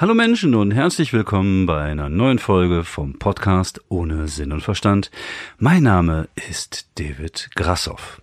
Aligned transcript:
Hallo 0.00 0.14
Menschen 0.14 0.54
und 0.54 0.70
herzlich 0.70 1.12
willkommen 1.12 1.66
bei 1.66 1.82
einer 1.82 2.08
neuen 2.08 2.38
Folge 2.38 2.84
vom 2.84 3.18
Podcast 3.18 3.80
ohne 3.88 4.28
Sinn 4.28 4.52
und 4.52 4.60
Verstand. 4.60 5.10
Mein 5.58 5.82
Name 5.82 6.28
ist 6.48 6.86
David 7.00 7.50
Grassoff. 7.56 8.22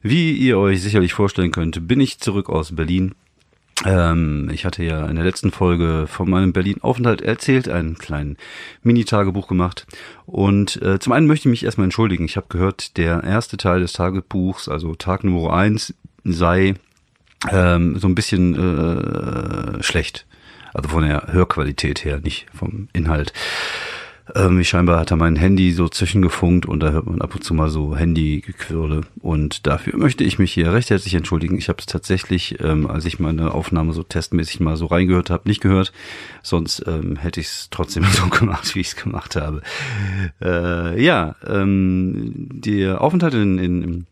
Wie 0.00 0.32
ihr 0.32 0.56
euch 0.56 0.80
sicherlich 0.80 1.12
vorstellen 1.12 1.50
könnt, 1.50 1.86
bin 1.86 2.00
ich 2.00 2.20
zurück 2.20 2.48
aus 2.48 2.74
Berlin. 2.74 3.14
Ähm, 3.84 4.48
ich 4.50 4.64
hatte 4.64 4.82
ja 4.82 5.06
in 5.06 5.16
der 5.16 5.26
letzten 5.26 5.50
Folge 5.50 6.06
von 6.08 6.30
meinem 6.30 6.54
Berlin-Aufenthalt 6.54 7.20
erzählt, 7.20 7.68
einen 7.68 7.98
kleinen 7.98 8.38
Mini-Tagebuch 8.82 9.46
gemacht. 9.46 9.86
Und 10.24 10.80
äh, 10.80 10.98
zum 11.00 11.12
einen 11.12 11.26
möchte 11.26 11.48
ich 11.48 11.50
mich 11.50 11.64
erstmal 11.66 11.84
entschuldigen. 11.84 12.24
Ich 12.24 12.38
habe 12.38 12.46
gehört, 12.48 12.96
der 12.96 13.22
erste 13.24 13.58
Teil 13.58 13.80
des 13.80 13.92
Tagebuchs, 13.92 14.70
also 14.70 14.94
Tag 14.94 15.22
Nummer 15.22 15.52
eins, 15.52 15.92
sei 16.24 16.76
ähm, 17.52 17.98
so 17.98 18.08
ein 18.08 18.14
bisschen 18.14 18.54
äh, 18.54 19.82
schlecht. 19.82 20.24
Also 20.74 20.90
von 20.90 21.04
der 21.04 21.28
Hörqualität 21.32 22.04
her, 22.04 22.20
nicht 22.20 22.46
vom 22.52 22.88
Inhalt. 22.92 23.32
Ähm, 24.34 24.64
scheinbar 24.64 25.00
hat 25.00 25.10
er 25.10 25.18
mein 25.18 25.36
Handy 25.36 25.70
so 25.72 25.86
zwischengefunkt 25.86 26.64
und 26.64 26.80
da 26.80 26.92
hört 26.92 27.06
man 27.06 27.20
ab 27.20 27.34
und 27.34 27.44
zu 27.44 27.52
mal 27.52 27.68
so 27.68 27.94
Handygequirle. 27.94 29.02
Und 29.20 29.66
dafür 29.66 29.98
möchte 29.98 30.24
ich 30.24 30.38
mich 30.38 30.52
hier 30.52 30.72
recht 30.72 30.88
herzlich 30.88 31.14
entschuldigen. 31.14 31.58
Ich 31.58 31.68
habe 31.68 31.78
es 31.78 31.86
tatsächlich, 31.86 32.58
ähm, 32.60 32.86
als 32.86 33.04
ich 33.04 33.18
meine 33.18 33.52
Aufnahme 33.52 33.92
so 33.92 34.02
testmäßig 34.02 34.60
mal 34.60 34.76
so 34.76 34.86
reingehört 34.86 35.28
habe, 35.28 35.46
nicht 35.46 35.60
gehört. 35.60 35.92
Sonst 36.42 36.84
ähm, 36.86 37.16
hätte 37.16 37.40
ich 37.40 37.48
es 37.48 37.68
trotzdem 37.70 38.04
so 38.10 38.28
gemacht, 38.28 38.74
wie 38.74 38.80
ich 38.80 38.88
es 38.88 38.96
gemacht 38.96 39.36
habe. 39.36 39.60
Äh, 40.40 41.02
ja, 41.02 41.36
ähm, 41.46 42.48
der 42.50 43.02
Aufenthalt 43.02 43.34
in, 43.34 43.58
in, 43.58 44.06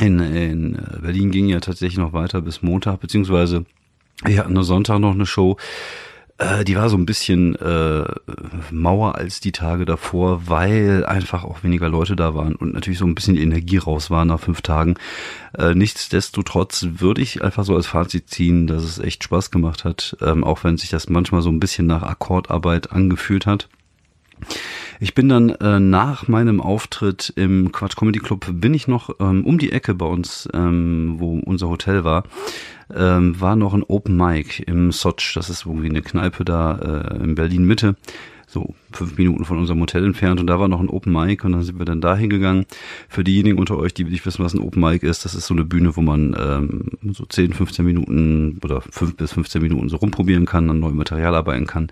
in, 0.00 0.20
in 0.20 0.78
Berlin 1.02 1.30
ging 1.30 1.48
ja 1.48 1.60
tatsächlich 1.60 1.98
noch 1.98 2.14
weiter 2.14 2.40
bis 2.40 2.62
Montag, 2.62 3.00
beziehungsweise 3.00 3.66
wir 4.24 4.38
hatten 4.38 4.56
am 4.56 4.62
Sonntag 4.62 4.98
noch 4.98 5.14
eine 5.14 5.26
Show. 5.26 5.56
Äh, 6.40 6.64
die 6.64 6.76
war 6.76 6.88
so 6.88 6.96
ein 6.96 7.04
bisschen 7.04 7.54
äh, 7.56 8.04
mauer 8.70 9.16
als 9.16 9.40
die 9.40 9.52
Tage 9.52 9.84
davor, 9.84 10.48
weil 10.48 11.04
einfach 11.04 11.44
auch 11.44 11.62
weniger 11.62 11.90
Leute 11.90 12.16
da 12.16 12.34
waren 12.34 12.54
und 12.56 12.72
natürlich 12.72 12.98
so 12.98 13.04
ein 13.04 13.14
bisschen 13.14 13.34
die 13.34 13.42
Energie 13.42 13.76
raus 13.76 14.10
war 14.10 14.24
nach 14.24 14.40
fünf 14.40 14.62
Tagen. 14.62 14.94
Äh, 15.56 15.74
nichtsdestotrotz 15.74 16.86
würde 16.96 17.20
ich 17.20 17.42
einfach 17.42 17.64
so 17.64 17.76
als 17.76 17.86
Fazit 17.86 18.30
ziehen, 18.30 18.66
dass 18.66 18.84
es 18.84 18.98
echt 18.98 19.22
Spaß 19.22 19.50
gemacht 19.50 19.84
hat, 19.84 20.16
ähm, 20.22 20.42
auch 20.42 20.64
wenn 20.64 20.78
sich 20.78 20.88
das 20.88 21.10
manchmal 21.10 21.42
so 21.42 21.50
ein 21.50 21.60
bisschen 21.60 21.86
nach 21.86 22.02
Akkordarbeit 22.02 22.90
angefühlt 22.90 23.44
hat. 23.44 23.68
Ich 25.02 25.14
bin 25.14 25.30
dann 25.30 25.48
äh, 25.48 25.80
nach 25.80 26.28
meinem 26.28 26.60
Auftritt 26.60 27.32
im 27.34 27.72
Quatsch 27.72 27.96
Comedy 27.96 28.18
Club 28.18 28.46
bin 28.52 28.74
ich 28.74 28.86
noch 28.86 29.16
ähm, 29.18 29.46
um 29.46 29.56
die 29.56 29.72
Ecke 29.72 29.94
bei 29.94 30.04
uns, 30.04 30.46
ähm, 30.52 31.14
wo 31.16 31.38
unser 31.38 31.70
Hotel 31.70 32.04
war, 32.04 32.24
ähm, 32.94 33.40
war 33.40 33.56
noch 33.56 33.72
ein 33.72 33.82
Open 33.82 34.14
Mic 34.14 34.62
im 34.66 34.92
Sotsch. 34.92 35.34
Das 35.36 35.48
ist 35.48 35.64
irgendwie 35.64 35.88
eine 35.88 36.02
Kneipe 36.02 36.44
da 36.44 36.76
äh, 36.76 37.24
in 37.24 37.34
Berlin 37.34 37.64
Mitte 37.64 37.96
so 38.46 38.74
fünf 38.90 39.16
Minuten 39.16 39.44
von 39.44 39.58
unserem 39.58 39.80
Hotel 39.80 40.04
entfernt 40.04 40.40
und 40.40 40.48
da 40.48 40.58
war 40.58 40.68
noch 40.68 40.80
ein 40.80 40.88
Open 40.88 41.12
Mic 41.12 41.44
und 41.44 41.52
dann 41.52 41.62
sind 41.62 41.78
wir 41.78 41.86
dann 41.86 42.00
da 42.00 42.16
hingegangen. 42.16 42.66
Für 43.08 43.22
diejenigen 43.22 43.58
unter 43.58 43.78
euch, 43.78 43.94
die 43.94 44.04
nicht 44.04 44.26
wissen, 44.26 44.44
was 44.44 44.54
ein 44.54 44.60
Open 44.60 44.82
Mic 44.82 45.06
ist, 45.06 45.24
das 45.24 45.34
ist 45.34 45.46
so 45.46 45.54
eine 45.54 45.64
Bühne, 45.64 45.96
wo 45.96 46.02
man 46.02 46.36
ähm, 46.38 47.14
so 47.14 47.24
10, 47.24 47.52
15 47.54 47.84
Minuten 47.84 48.58
oder 48.62 48.80
5 48.80 49.16
bis 49.16 49.32
15 49.32 49.62
Minuten 49.62 49.88
so 49.88 49.96
rumprobieren 49.96 50.46
kann, 50.46 50.68
an 50.68 50.80
neuem 50.80 50.96
Material 50.96 51.34
arbeiten 51.34 51.66
kann. 51.66 51.90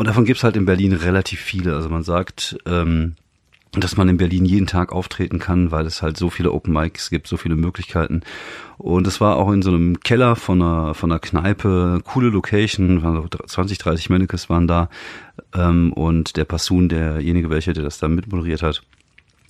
Und 0.00 0.06
davon 0.06 0.24
gibt's 0.24 0.44
halt 0.44 0.56
in 0.56 0.64
Berlin 0.64 0.94
relativ 0.94 1.40
viele. 1.40 1.74
Also 1.74 1.90
man 1.90 2.02
sagt, 2.02 2.56
ähm, 2.64 3.16
dass 3.72 3.98
man 3.98 4.08
in 4.08 4.16
Berlin 4.16 4.46
jeden 4.46 4.66
Tag 4.66 4.92
auftreten 4.92 5.38
kann, 5.38 5.72
weil 5.72 5.84
es 5.84 6.00
halt 6.00 6.16
so 6.16 6.30
viele 6.30 6.52
Open 6.52 6.72
Mics 6.72 7.10
gibt, 7.10 7.28
so 7.28 7.36
viele 7.36 7.54
Möglichkeiten. 7.54 8.22
Und 8.78 9.06
es 9.06 9.20
war 9.20 9.36
auch 9.36 9.52
in 9.52 9.60
so 9.60 9.68
einem 9.68 10.00
Keller 10.00 10.36
von 10.36 10.62
einer, 10.62 10.94
von 10.94 11.12
einer 11.12 11.20
Kneipe, 11.20 12.00
coole 12.02 12.30
Location, 12.30 13.28
20, 13.46 13.76
30 13.76 14.08
Mannequins 14.08 14.48
waren 14.48 14.66
da. 14.66 14.88
Ähm, 15.54 15.92
und 15.92 16.38
der 16.38 16.46
Passun, 16.46 16.88
derjenige 16.88 17.50
welcher, 17.50 17.74
der 17.74 17.84
das 17.84 17.98
da 17.98 18.08
mitmoderiert 18.08 18.62
hat, 18.62 18.82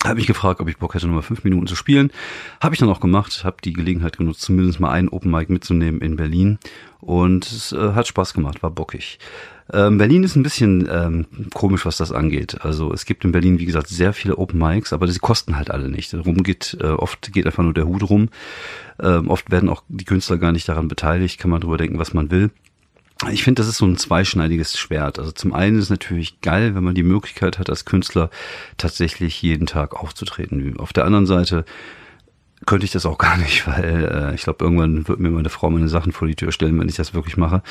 habe 0.03 0.19
ich 0.19 0.27
gefragt, 0.27 0.59
ob 0.59 0.67
ich 0.67 0.77
Bock 0.77 0.95
hätte, 0.95 1.07
nochmal 1.07 1.21
fünf 1.21 1.43
Minuten 1.43 1.67
zu 1.67 1.75
spielen. 1.75 2.11
Habe 2.59 2.75
ich 2.75 2.79
dann 2.79 2.89
auch 2.89 2.99
gemacht, 2.99 3.45
habe 3.45 3.57
die 3.63 3.71
Gelegenheit 3.71 4.17
genutzt, 4.17 4.41
zumindest 4.41 4.79
mal 4.79 4.91
einen 4.91 5.09
Open 5.09 5.31
Mic 5.31 5.49
mitzunehmen 5.51 6.01
in 6.01 6.15
Berlin. 6.15 6.59
Und 7.01 7.45
es 7.51 7.71
äh, 7.71 7.93
hat 7.93 8.07
Spaß 8.07 8.33
gemacht, 8.33 8.61
war 8.63 8.69
bockig. 8.69 9.19
Ähm, 9.73 9.97
Berlin 9.97 10.23
ist 10.23 10.35
ein 10.35 10.43
bisschen 10.43 10.87
ähm, 10.91 11.25
komisch, 11.53 11.85
was 11.85 11.97
das 11.97 12.11
angeht. 12.11 12.61
Also 12.61 12.93
es 12.93 13.05
gibt 13.05 13.23
in 13.25 13.31
Berlin, 13.31 13.59
wie 13.59 13.65
gesagt, 13.65 13.87
sehr 13.87 14.13
viele 14.13 14.37
Open 14.37 14.59
Mics, 14.59 14.93
aber 14.93 15.07
sie 15.07 15.19
kosten 15.19 15.55
halt 15.55 15.71
alle 15.71 15.89
nicht. 15.89 16.13
Darum 16.13 16.43
geht, 16.43 16.77
äh, 16.79 16.87
oft 16.87 17.33
geht 17.33 17.45
einfach 17.45 17.63
nur 17.63 17.73
der 17.73 17.87
Hut 17.87 18.07
rum. 18.09 18.29
Ähm, 19.01 19.29
oft 19.29 19.49
werden 19.49 19.69
auch 19.69 19.83
die 19.87 20.05
Künstler 20.05 20.37
gar 20.37 20.51
nicht 20.51 20.67
daran 20.67 20.87
beteiligt, 20.87 21.39
kann 21.39 21.51
man 21.51 21.61
drüber 21.61 21.77
denken, 21.77 21.99
was 21.99 22.13
man 22.13 22.31
will. 22.31 22.51
Ich 23.31 23.43
finde, 23.43 23.61
das 23.61 23.69
ist 23.69 23.77
so 23.77 23.85
ein 23.85 23.97
zweischneidiges 23.97 24.77
Schwert. 24.77 25.19
Also 25.19 25.31
zum 25.31 25.53
einen 25.53 25.77
ist 25.77 25.85
es 25.85 25.89
natürlich 25.91 26.41
geil, 26.41 26.73
wenn 26.75 26.83
man 26.83 26.95
die 26.95 27.03
Möglichkeit 27.03 27.59
hat, 27.59 27.69
als 27.69 27.85
Künstler 27.85 28.31
tatsächlich 28.77 29.41
jeden 29.41 29.67
Tag 29.67 29.95
aufzutreten. 29.95 30.77
Auf 30.79 30.91
der 30.91 31.05
anderen 31.05 31.27
Seite 31.27 31.65
könnte 32.65 32.85
ich 32.85 32.91
das 32.91 33.05
auch 33.05 33.17
gar 33.17 33.37
nicht, 33.37 33.67
weil 33.67 34.31
äh, 34.31 34.35
ich 34.35 34.43
glaube, 34.43 34.63
irgendwann 34.63 35.07
wird 35.07 35.19
mir 35.19 35.29
meine 35.29 35.49
Frau 35.49 35.69
meine 35.69 35.89
Sachen 35.89 36.11
vor 36.11 36.27
die 36.27 36.35
Tür 36.35 36.51
stellen, 36.51 36.79
wenn 36.79 36.89
ich 36.89 36.95
das 36.95 37.13
wirklich 37.13 37.37
mache. 37.37 37.61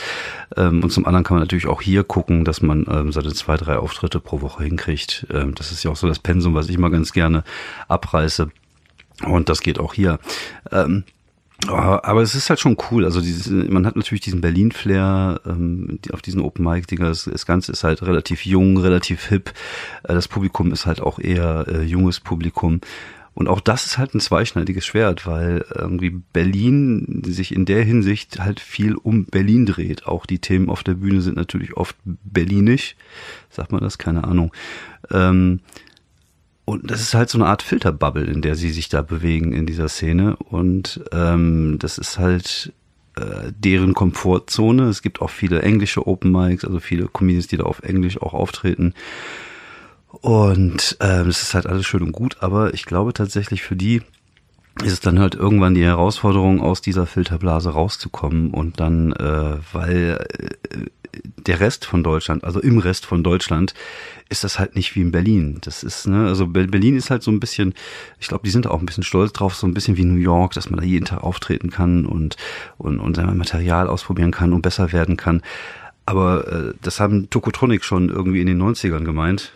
Ähm, 0.57 0.83
und 0.83 0.91
zum 0.91 1.07
anderen 1.07 1.25
kann 1.25 1.37
man 1.37 1.43
natürlich 1.43 1.67
auch 1.67 1.83
hier 1.83 2.05
gucken, 2.05 2.45
dass 2.45 2.63
man 2.63 2.87
ähm, 2.91 3.13
seine 3.13 3.33
zwei, 3.33 3.57
drei 3.57 3.77
Auftritte 3.77 4.21
pro 4.21 4.41
Woche 4.41 4.65
hinkriegt. 4.65 5.27
Ähm, 5.33 5.55
das 5.55 5.73
ist 5.73 5.83
ja 5.83 5.91
auch 5.91 5.97
so 5.97 6.09
das 6.09 6.19
Pensum, 6.19 6.55
was 6.55 6.69
ich 6.69 6.79
mal 6.79 6.91
ganz 6.91 7.13
gerne 7.13 7.45
abreiße. 7.89 8.51
Und 9.27 9.49
das 9.49 9.61
geht 9.61 9.79
auch 9.79 9.95
hier. 9.95 10.19
Ähm, 10.73 11.05
aber 11.69 12.23
es 12.23 12.35
ist 12.35 12.49
halt 12.49 12.59
schon 12.59 12.79
cool. 12.91 13.05
Also 13.05 13.21
dieses, 13.21 13.51
man 13.51 13.87
hat 13.87 13.95
natürlich 13.95 14.23
diesen 14.23 14.41
Berlin-Flair 14.41 15.41
ähm, 15.45 15.99
auf 16.13 16.23
diesen 16.23 16.41
Open 16.41 16.65
Mic-Dinger. 16.65 17.09
Das, 17.09 17.25
das, 17.25 17.45
Ganze 17.45 17.73
ist 17.73 17.85
halt 17.85 18.03
relativ 18.03 18.47
jung, 18.47 18.79
relativ 18.79 19.27
hip. 19.27 19.53
Äh, 20.05 20.15
das 20.15 20.27
Publikum 20.27 20.73
ist 20.73 20.87
halt 20.87 21.01
auch 21.01 21.19
eher 21.19 21.67
äh, 21.69 21.83
junges 21.83 22.21
Publikum. 22.21 22.81
Und 23.41 23.49
auch 23.49 23.61
das 23.61 23.87
ist 23.87 23.97
halt 23.97 24.15
ein 24.15 24.21
zweischneidiges 24.21 24.85
Schwert, 24.85 25.27
weil 25.27 25.65
irgendwie 25.75 26.11
Berlin 26.11 27.23
sich 27.25 27.55
in 27.55 27.65
der 27.65 27.83
Hinsicht 27.83 28.39
halt 28.39 28.61
viel 28.61 28.97
um 28.97 29.25
Berlin 29.25 29.65
dreht. 29.65 30.05
Auch 30.05 30.27
die 30.27 30.41
Themen 30.41 30.69
auf 30.69 30.83
der 30.83 30.93
Bühne 30.93 31.23
sind 31.23 31.37
natürlich 31.37 31.75
oft 31.75 31.97
berlinisch. 32.05 32.97
Sagt 33.49 33.73
man 33.73 33.81
das? 33.81 33.97
Keine 33.97 34.25
Ahnung. 34.25 34.53
Ähm, 35.11 35.61
und 36.67 36.91
das 36.91 37.01
ist 37.01 37.15
halt 37.15 37.31
so 37.31 37.39
eine 37.39 37.47
Art 37.47 37.63
Filterbubble, 37.63 38.27
in 38.27 38.43
der 38.43 38.57
sie 38.57 38.73
sich 38.73 38.91
da 38.91 39.01
bewegen 39.01 39.55
in 39.55 39.65
dieser 39.65 39.89
Szene. 39.89 40.37
Und 40.37 41.03
ähm, 41.11 41.79
das 41.79 41.97
ist 41.97 42.19
halt 42.19 42.75
äh, 43.17 43.53
deren 43.59 43.95
Komfortzone. 43.95 44.91
Es 44.91 45.01
gibt 45.01 45.23
auch 45.23 45.31
viele 45.31 45.63
englische 45.63 46.07
Open 46.07 46.31
Mics, 46.31 46.67
also 46.67 46.79
viele 46.79 47.09
Comedians, 47.09 47.47
die 47.47 47.57
da 47.57 47.65
auf 47.65 47.81
Englisch 47.85 48.21
auch 48.21 48.35
auftreten. 48.35 48.93
Und 50.13 50.97
ähm, 51.01 51.29
es 51.29 51.43
ist 51.43 51.55
halt 51.55 51.67
alles 51.67 51.87
schön 51.87 52.03
und 52.03 52.13
gut, 52.13 52.39
aber 52.41 52.75
ich 52.75 52.85
glaube 52.85 53.13
tatsächlich 53.13 53.63
für 53.63 53.77
die 53.77 54.03
ist 54.83 54.93
es 54.93 55.01
dann 55.01 55.19
halt 55.19 55.35
irgendwann 55.35 55.75
die 55.75 55.85
Herausforderung, 55.85 56.61
aus 56.61 56.81
dieser 56.81 57.07
Filterblase 57.07 57.71
rauszukommen 57.71 58.51
und 58.51 58.81
dann, 58.81 59.13
äh, 59.13 59.57
weil 59.73 60.27
äh, 60.41 60.87
der 61.47 61.61
Rest 61.61 61.85
von 61.85 62.03
Deutschland, 62.03 62.45
also 62.45 62.61
im 62.61 62.79
Rest 62.79 63.05
von 63.05 63.23
Deutschland, 63.23 63.75
ist 64.29 64.45
das 64.45 64.59
halt 64.59 64.77
nicht 64.77 64.95
wie 64.95 65.01
in 65.01 65.11
Berlin. 65.11 65.59
Das 65.63 65.83
ist, 65.83 66.07
ne, 66.07 66.27
also 66.29 66.47
Berlin 66.47 66.97
ist 66.97 67.11
halt 67.11 67.23
so 67.23 67.31
ein 67.31 67.41
bisschen, 67.41 67.75
ich 68.21 68.29
glaube, 68.29 68.45
die 68.45 68.51
sind 68.51 68.69
auch 68.69 68.79
ein 68.79 68.87
bisschen 68.87 69.03
stolz 69.03 69.33
drauf, 69.33 69.57
so 69.57 69.67
ein 69.67 69.75
bisschen 69.75 69.97
wie 69.97 70.05
New 70.05 70.21
York, 70.21 70.53
dass 70.53 70.71
man 70.71 70.79
da 70.79 70.87
jeden 70.87 71.05
Tag 71.05 71.23
auftreten 71.23 71.71
kann 71.71 72.07
und, 72.07 72.37
und, 72.79 73.01
und 73.01 73.17
sein 73.17 73.37
Material 73.37 73.89
ausprobieren 73.89 74.31
kann 74.31 74.53
und 74.53 74.63
besser 74.63 74.93
werden 74.93 75.17
kann. 75.17 75.43
Aber 76.07 76.47
äh, 76.47 76.75
das 76.81 77.01
haben 77.01 77.29
Tokotronic 77.29 77.85
schon 77.85 78.09
irgendwie 78.09 78.41
in 78.41 78.47
den 78.47 78.63
90ern 78.63 79.05
gemeint. 79.05 79.53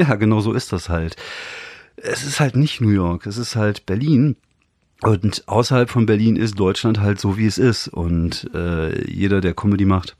Ja, 0.00 0.14
genau 0.14 0.40
so 0.40 0.54
ist 0.54 0.72
das 0.72 0.88
halt. 0.88 1.16
Es 1.96 2.24
ist 2.24 2.40
halt 2.40 2.56
nicht 2.56 2.80
New 2.80 2.88
York, 2.88 3.26
es 3.26 3.36
ist 3.36 3.54
halt 3.54 3.84
Berlin. 3.84 4.36
Und 5.02 5.46
außerhalb 5.46 5.90
von 5.90 6.06
Berlin 6.06 6.36
ist 6.36 6.58
Deutschland 6.58 7.00
halt 7.00 7.20
so, 7.20 7.36
wie 7.36 7.44
es 7.44 7.58
ist. 7.58 7.88
Und 7.88 8.48
äh, 8.54 9.10
jeder, 9.10 9.42
der 9.42 9.52
Comedy 9.52 9.84
macht, 9.84 10.16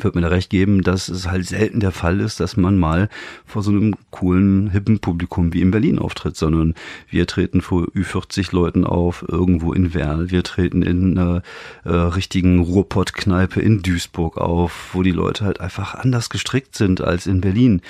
wird 0.00 0.14
mir 0.14 0.20
da 0.20 0.28
recht 0.28 0.50
geben, 0.50 0.82
dass 0.82 1.08
es 1.08 1.28
halt 1.28 1.46
selten 1.46 1.80
der 1.80 1.90
Fall 1.90 2.20
ist, 2.20 2.38
dass 2.38 2.56
man 2.56 2.78
mal 2.78 3.08
vor 3.44 3.62
so 3.62 3.70
einem 3.70 3.94
coolen, 4.10 4.70
hippen 4.70 5.00
Publikum 5.00 5.52
wie 5.52 5.60
in 5.60 5.72
Berlin 5.72 5.98
auftritt, 5.98 6.36
sondern 6.36 6.74
wir 7.08 7.26
treten 7.26 7.60
vor 7.60 7.84
Ü40 7.94 8.54
Leuten 8.54 8.84
auf, 8.84 9.24
irgendwo 9.28 9.72
in 9.72 9.92
Werl, 9.92 10.30
wir 10.30 10.42
treten 10.42 10.82
in 10.82 11.18
einer 11.18 11.42
äh, 11.84 11.90
richtigen 11.90 12.60
Ruhrpott-Kneipe 12.60 13.60
in 13.60 13.82
Duisburg 13.82 14.38
auf, 14.38 14.90
wo 14.92 15.02
die 15.02 15.12
Leute 15.12 15.44
halt 15.44 15.60
einfach 15.60 15.94
anders 15.94 16.30
gestrickt 16.30 16.76
sind 16.76 17.00
als 17.00 17.26
in 17.26 17.40
Berlin. 17.40 17.82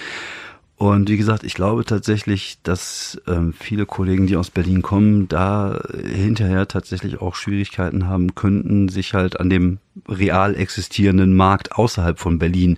Und 0.85 1.09
wie 1.09 1.17
gesagt, 1.17 1.45
ich 1.45 1.55
glaube 1.55 1.87
tatsächlich, 1.87 2.59
dass 2.63 3.19
ähm, 3.27 3.55
viele 3.59 3.87
Kollegen, 3.87 4.27
die 4.27 4.37
aus 4.37 4.51
Berlin 4.51 4.83
kommen, 4.83 5.29
da 5.29 5.81
hinterher 6.05 6.69
tatsächlich 6.69 7.23
auch 7.23 7.37
Schwierigkeiten 7.37 8.07
haben 8.07 8.35
könnten, 8.35 8.91
sich 8.91 9.15
halt 9.15 9.41
an 9.41 9.49
dem 9.49 9.79
real 10.07 10.55
existierenden 10.55 11.35
Markt 11.35 11.73
außerhalb 11.73 12.19
von 12.19 12.39
Berlin 12.39 12.77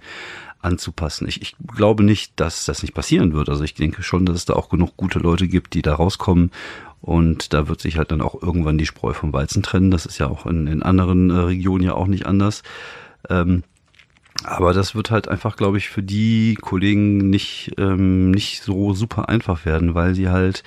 anzupassen. 0.63 1.27
Ich, 1.27 1.43
ich 1.43 1.57
glaube 1.75 2.05
nicht, 2.05 2.35
dass 2.37 2.65
das 2.65 2.83
nicht 2.83 2.95
passieren 2.95 3.33
wird. 3.33 3.49
Also 3.49 3.65
ich 3.65 3.75
denke 3.75 4.05
schon, 4.05 4.25
dass 4.25 4.37
es 4.37 4.45
da 4.45 4.53
auch 4.55 4.69
genug 4.69 4.97
gute 4.97 5.19
Leute 5.19 5.49
gibt, 5.49 5.75
die 5.75 5.83
da 5.83 5.95
rauskommen. 5.95 6.53
Und 7.01 7.55
da 7.55 7.67
wird 7.67 7.81
sich 7.81 7.99
halt 7.99 8.13
dann 8.13 8.21
auch 8.21 8.41
irgendwann 8.41 8.79
die 8.79 8.87
Spreu 8.87 9.15
vom 9.15 9.33
Weizen 9.33 9.65
trennen. 9.65 9.91
Das 9.91 10.07
ist 10.07 10.19
ja 10.19 10.29
auch 10.29 10.47
in, 10.47 10.69
in 10.69 10.85
anderen 10.85 11.31
äh, 11.31 11.39
Regionen 11.39 11.83
ja 11.83 11.95
auch 11.95 12.07
nicht 12.07 12.27
anders. 12.27 12.63
Ähm, 13.29 13.65
aber 14.45 14.73
das 14.73 14.95
wird 14.95 15.11
halt 15.11 15.29
einfach, 15.29 15.57
glaube 15.57 15.79
ich, 15.79 15.89
für 15.89 16.03
die 16.03 16.57
Kollegen 16.61 17.31
nicht, 17.31 17.73
ähm, 17.79 18.31
nicht 18.31 18.63
so 18.63 18.95
super 18.95 19.29
einfach 19.29 19.65
werden, 19.65 19.95
weil 19.95 20.15
sie 20.15 20.29
halt 20.29 20.63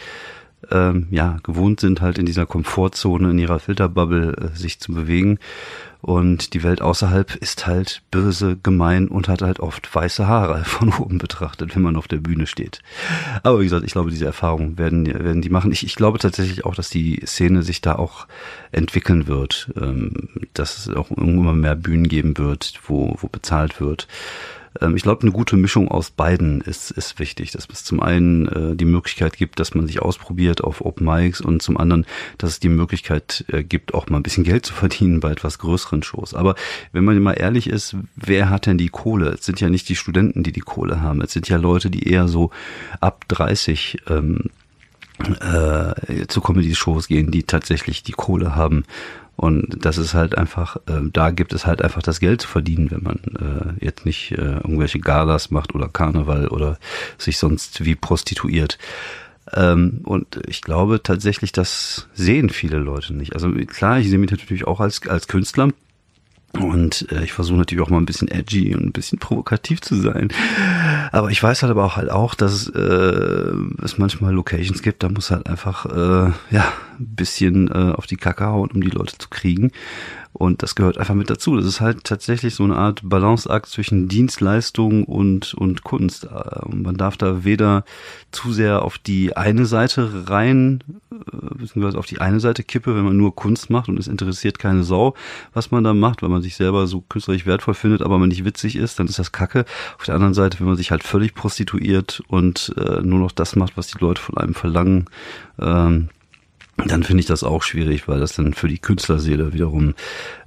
ähm, 0.72 1.08
ja 1.12 1.38
gewohnt 1.44 1.80
sind, 1.80 2.02
halt 2.02 2.18
in 2.18 2.26
dieser 2.26 2.46
Komfortzone, 2.46 3.32
in 3.32 3.40
ihrer 3.40 3.60
Filterbubble 3.60 4.36
äh, 4.54 4.58
sich 4.58 4.80
zu 4.80 4.94
bewegen. 4.94 5.40
Und 6.02 6.54
die 6.54 6.64
Welt 6.64 6.82
außerhalb 6.82 7.36
ist 7.36 7.68
halt 7.68 8.02
böse, 8.10 8.58
gemein 8.64 9.10
und 9.10 9.28
hat 9.28 9.42
halt 9.42 9.60
oft 9.60 9.94
weiße 9.94 10.28
Haare 10.28 10.64
von 10.64 10.94
oben 10.94 11.18
betrachtet, 11.18 11.76
wenn 11.76 11.82
man 11.82 11.98
auf 11.98 12.08
der 12.08 12.18
Bühne 12.18 12.48
steht. 12.48 12.80
Aber 13.44 13.60
wie 13.60 13.66
gesagt, 13.66 13.86
ich 13.86 13.92
glaube, 13.92 14.10
diese 14.10 14.26
Erfahrungen 14.26 14.78
werden, 14.78 15.06
werden 15.08 15.42
die 15.42 15.50
machen. 15.50 15.72
Ich, 15.72 15.86
ich 15.86 15.96
glaube 15.96 16.20
tatsächlich 16.20 16.66
auch, 16.66 16.76
dass 16.76 16.90
die 16.90 17.22
Szene 17.26 17.64
sich 17.64 17.82
da 17.82 17.96
auch 17.96 18.28
entwickeln 18.72 19.28
wird, 19.28 19.72
ähm, 19.76 20.30
dass 20.54 20.78
es 20.78 20.96
auch 20.96 21.12
irgendwann 21.12 21.60
mehr 21.60 21.76
Bühnen 21.76 22.08
geben 22.08 22.38
wird, 22.38 22.80
wo, 22.86 23.18
wo 23.20 23.28
bezahlt 23.28 23.82
wird. 23.82 24.08
Ähm, 24.81 24.95
ich 24.95 25.04
glaube, 25.04 25.21
eine 25.24 25.31
gute 25.31 25.57
Mischung 25.57 25.89
aus 25.89 26.12
beiden 26.12 26.62
ist, 26.62 26.92
ist 26.92 27.19
wichtig, 27.19 27.51
dass 27.51 27.68
es 27.71 27.83
zum 27.83 28.00
einen 28.00 28.48
äh, 28.48 28.75
die 28.75 28.86
Möglichkeit 28.86 29.38
gibt, 29.38 29.60
dass 29.60 29.75
man 29.75 29.88
sich 29.88 30.01
ausprobiert 30.01 30.63
auf 30.63 30.81
Open 30.81 31.06
Mics 31.06 31.42
und 31.42 31.62
zum 31.62 31.77
anderen, 31.77 32.06
dass 32.38 32.51
es 32.51 32.60
die 32.60 32.69
Möglichkeit 32.69 33.45
äh, 33.50 33.63
gibt, 33.63 33.94
auch 33.94 34.07
mal 34.10 34.18
ein 34.18 34.24
bisschen 34.24 34.44
Geld 34.44 34.66
zu 34.66 34.74
verdienen 34.74 35.19
bei 35.19 35.31
etwas 35.31 35.60
größeren 35.60 36.04
Shows. 36.04 36.33
Aber 36.33 36.56
wenn 36.92 37.04
man 37.04 37.19
mal 37.19 37.33
ehrlich 37.33 37.68
ist, 37.68 37.95
wer 38.16 38.50
hat 38.50 38.66
denn 38.66 38.77
die 38.77 38.89
Kohle? 38.89 39.30
Es 39.30 39.45
sind 39.45 39.60
ja 39.62 39.69
nicht 39.69 39.89
die 39.89 39.95
Studenten, 39.95 40.44
die 40.44 40.51
die 40.51 40.60
Kohle 40.62 41.01
haben. 41.01 41.21
Es 41.21 41.31
sind 41.31 41.50
ja 41.50 41.57
Leute, 41.57 41.89
die 41.89 42.07
eher 42.07 42.27
so 42.27 42.51
ab 43.00 43.25
30 43.27 44.00
ähm, 44.07 44.50
äh, 45.19 46.27
zu 46.27 46.42
Comedy-Shows 46.42 47.07
gehen, 47.07 47.31
die 47.31 47.44
tatsächlich 47.44 48.04
die 48.04 48.13
Kohle 48.13 48.56
haben 48.56 48.86
und 49.40 49.86
das 49.86 49.98
ist 49.98 50.14
halt 50.14 50.38
einfach, 50.38 50.76
äh, 50.88 51.00
da 51.14 51.32
gibt 51.32 51.54
es 51.54 51.66
halt 51.66 51.82
einfach 51.82 52.02
das 52.02 52.20
Geld 52.20 52.42
zu 52.42 52.50
verdienen, 52.50 52.92
wenn 52.92 53.04
man 53.04 53.20
äh, 53.80 53.86
jetzt 53.86 54.06
nicht 54.06 54.34
äh, 54.34 54.36
irgendwelche 54.58 55.00
Galas 55.00 55.50
macht 55.50 55.74
oder 55.74 55.88
Karneval 55.88 56.50
oder 56.50 56.78
sich 57.18 57.38
sonst 57.38 57.86
wie 57.86 57.96
prostituiert. 57.96 58.78
Ähm, 59.54 60.02
und 60.04 60.42
ich 60.46 60.62
glaube 60.62 61.04
tatsächlich, 61.04 61.54
das 61.54 62.10
sehen 62.14 62.50
viele 62.50 62.80
Leute 62.80 63.14
nicht. 63.14 63.34
Also 63.34 63.50
klar, 63.52 64.00
ich 64.00 64.10
sehe 64.10 64.18
mich 64.18 64.32
natürlich 64.32 64.68
auch 64.68 64.82
als, 64.82 65.08
als 65.08 65.30
Künstler 65.30 65.70
und 66.60 67.10
äh, 67.10 67.24
ich 67.24 67.32
versuche 67.32 67.60
natürlich 67.60 67.82
auch 67.82 67.90
mal 67.90 68.00
ein 68.00 68.06
bisschen 68.06 68.28
edgy 68.28 68.76
und 68.76 68.88
ein 68.88 68.92
bisschen 68.92 69.20
provokativ 69.20 69.80
zu 69.80 69.96
sein. 69.96 70.34
Aber 71.14 71.32
ich 71.32 71.42
weiß 71.42 71.64
halt 71.64 71.72
aber 71.72 71.86
auch 71.86 71.96
halt 71.96 72.12
auch, 72.12 72.36
dass 72.36 72.68
äh, 72.68 73.54
es 73.82 73.98
manchmal 73.98 74.34
Locations 74.34 74.82
gibt, 74.82 75.02
da 75.02 75.08
muss 75.08 75.32
halt 75.32 75.48
einfach 75.48 75.86
äh, 75.86 76.34
ja 76.52 76.74
ein 77.00 77.16
bisschen 77.16 77.69
äh, 77.69 77.94
auf 77.94 78.07
die 78.07 78.18
Kacke 78.18 78.46
hauen, 78.46 78.72
um 78.72 78.81
die 78.81 78.90
Leute 78.90 79.18
zu 79.18 79.30
kriegen. 79.30 79.72
Und 80.31 80.62
das 80.62 80.75
gehört 80.75 80.98
einfach 81.00 81.16
mit 81.16 81.30
dazu. 81.30 81.56
Das 81.56 81.66
ist 81.66 81.81
halt 81.81 82.04
tatsächlich 82.04 82.54
so 82.54 82.63
eine 82.63 82.75
Art 82.75 83.01
Balanceakt 83.04 83.66
zwischen 83.66 84.07
Dienstleistung 84.07 85.04
und, 85.04 85.56
und 85.56 85.84
Kunst. 85.84 86.25
Und 86.25 86.84
man 86.84 86.96
darf 86.96 87.18
da 87.18 87.44
weder 87.44 87.84
zu 88.31 88.54
sehr 88.54 88.84
auf 88.84 89.00
die 89.00 89.36
eine 89.36 89.66
Seite 89.66 90.30
rein, 90.30 90.84
äh, 91.12 91.56
beziehungsweise 91.56 91.98
auf 91.98 92.06
die 92.06 92.22
eine 92.22 92.40
Seite 92.40 92.63
kippe, 92.63 92.96
wenn 92.96 93.04
man 93.04 93.18
nur 93.18 93.36
Kunst 93.36 93.69
macht 93.69 93.90
und 93.90 93.98
es 93.98 94.07
interessiert 94.07 94.60
keine 94.60 94.84
Sau, 94.84 95.16
was 95.54 95.72
man 95.72 95.84
da 95.84 95.94
macht, 95.94 96.22
weil 96.22 96.30
man 96.30 96.44
sich 96.44 96.56
selber 96.56 96.86
so 96.86 97.02
künstlerisch 97.02 97.48
wertvoll 97.48 97.74
findet, 97.74 98.02
aber 98.02 98.19
man 98.19 98.30
nicht 98.30 98.45
witzig 98.45 98.75
ist, 98.75 99.00
dann 99.00 99.07
ist 99.07 99.19
das 99.19 99.31
Kacke. 99.31 99.66
Auf 99.98 100.06
der 100.06 100.16
anderen 100.16 100.36
Seite, 100.36 100.60
wenn 100.60 100.68
man 100.68 100.78
sich 100.78 100.92
halt 100.92 101.04
völlig 101.04 101.34
prostituiert 101.34 102.22
und 102.28 102.74
äh, 102.78 103.02
nur 103.02 103.19
noch 103.19 103.31
das 103.31 103.56
macht, 103.56 103.78
was 103.78 103.88
die 103.88 104.00
Leute 104.00 104.22
von 104.22 104.38
einem 104.38 104.54
verlangen, 104.54 105.06
ähm, 105.60 106.10
dann 106.86 107.04
finde 107.04 107.22
ich 107.22 107.28
das 107.28 107.44
auch 107.44 107.64
schwierig, 107.64 108.08
weil 108.08 108.20
das 108.20 108.34
dann 108.34 108.54
für 108.54 108.68
die 108.68 108.80
Künstlerseele 108.80 109.54
wiederum 109.54 109.96